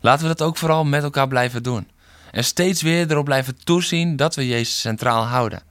Laten 0.00 0.22
we 0.28 0.34
dat 0.34 0.46
ook 0.46 0.56
vooral 0.56 0.84
met 0.84 1.02
elkaar 1.02 1.28
blijven 1.28 1.62
doen. 1.62 1.92
En 2.34 2.44
steeds 2.44 2.82
weer 2.82 3.10
erop 3.10 3.24
blijven 3.24 3.64
toezien 3.64 4.16
dat 4.16 4.34
we 4.34 4.46
Jezus 4.46 4.80
centraal 4.80 5.24
houden. 5.24 5.62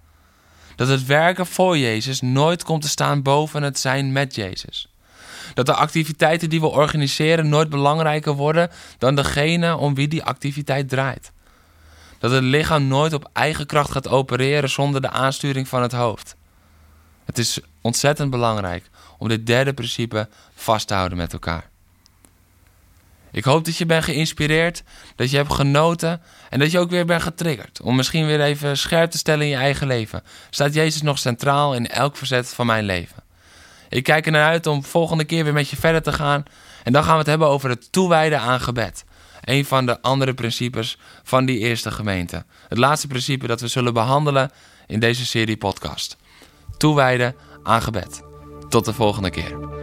Dat 0.75 0.87
het 0.87 1.05
werken 1.05 1.45
voor 1.45 1.77
Jezus 1.77 2.21
nooit 2.21 2.63
komt 2.63 2.81
te 2.81 2.87
staan 2.87 3.21
boven 3.21 3.63
het 3.63 3.79
zijn 3.79 4.11
met 4.11 4.35
Jezus. 4.35 4.87
Dat 5.53 5.65
de 5.65 5.73
activiteiten 5.73 6.49
die 6.49 6.59
we 6.59 6.67
organiseren 6.67 7.49
nooit 7.49 7.69
belangrijker 7.69 8.33
worden 8.33 8.69
dan 8.97 9.15
degene 9.15 9.77
om 9.77 9.95
wie 9.95 10.07
die 10.07 10.23
activiteit 10.23 10.89
draait. 10.89 11.31
Dat 12.19 12.31
het 12.31 12.43
lichaam 12.43 12.87
nooit 12.87 13.13
op 13.13 13.29
eigen 13.33 13.65
kracht 13.65 13.91
gaat 13.91 14.07
opereren 14.07 14.69
zonder 14.69 15.01
de 15.01 15.09
aansturing 15.09 15.67
van 15.67 15.81
het 15.81 15.91
hoofd. 15.91 16.35
Het 17.25 17.37
is 17.37 17.59
ontzettend 17.81 18.29
belangrijk 18.29 18.89
om 19.17 19.27
dit 19.27 19.45
derde 19.45 19.73
principe 19.73 20.29
vast 20.55 20.87
te 20.87 20.93
houden 20.93 21.17
met 21.17 21.33
elkaar. 21.33 21.71
Ik 23.33 23.43
hoop 23.43 23.65
dat 23.65 23.77
je 23.77 23.85
bent 23.85 24.03
geïnspireerd, 24.03 24.83
dat 25.15 25.29
je 25.29 25.37
hebt 25.37 25.53
genoten 25.53 26.21
en 26.49 26.59
dat 26.59 26.71
je 26.71 26.79
ook 26.79 26.89
weer 26.89 27.05
bent 27.05 27.21
getriggerd. 27.21 27.81
Om 27.81 27.95
misschien 27.95 28.25
weer 28.25 28.41
even 28.41 28.77
scherp 28.77 29.11
te 29.11 29.17
stellen 29.17 29.45
in 29.45 29.51
je 29.51 29.55
eigen 29.55 29.87
leven. 29.87 30.23
Staat 30.49 30.73
Jezus 30.73 31.01
nog 31.01 31.19
centraal 31.19 31.73
in 31.73 31.87
elk 31.87 32.17
verzet 32.17 32.53
van 32.53 32.65
mijn 32.65 32.83
leven? 32.83 33.23
Ik 33.89 34.03
kijk 34.03 34.25
er 34.25 34.31
naar 34.31 34.47
uit 34.47 34.67
om 34.67 34.83
volgende 34.83 35.23
keer 35.23 35.43
weer 35.43 35.53
met 35.53 35.69
je 35.69 35.75
verder 35.75 36.01
te 36.01 36.13
gaan. 36.13 36.43
En 36.83 36.93
dan 36.93 37.03
gaan 37.03 37.11
we 37.13 37.19
het 37.19 37.27
hebben 37.27 37.47
over 37.47 37.69
het 37.69 37.91
toewijden 37.91 38.39
aan 38.39 38.59
gebed. 38.59 39.05
Een 39.41 39.65
van 39.65 39.85
de 39.85 40.01
andere 40.01 40.33
principes 40.33 40.97
van 41.23 41.45
die 41.45 41.59
eerste 41.59 41.91
gemeente. 41.91 42.45
Het 42.67 42.77
laatste 42.77 43.07
principe 43.07 43.47
dat 43.47 43.61
we 43.61 43.67
zullen 43.67 43.93
behandelen 43.93 44.51
in 44.87 44.99
deze 44.99 45.25
serie 45.25 45.57
podcast. 45.57 46.17
Toewijden 46.77 47.35
aan 47.63 47.81
gebed. 47.81 48.21
Tot 48.69 48.85
de 48.85 48.93
volgende 48.93 49.29
keer. 49.29 49.82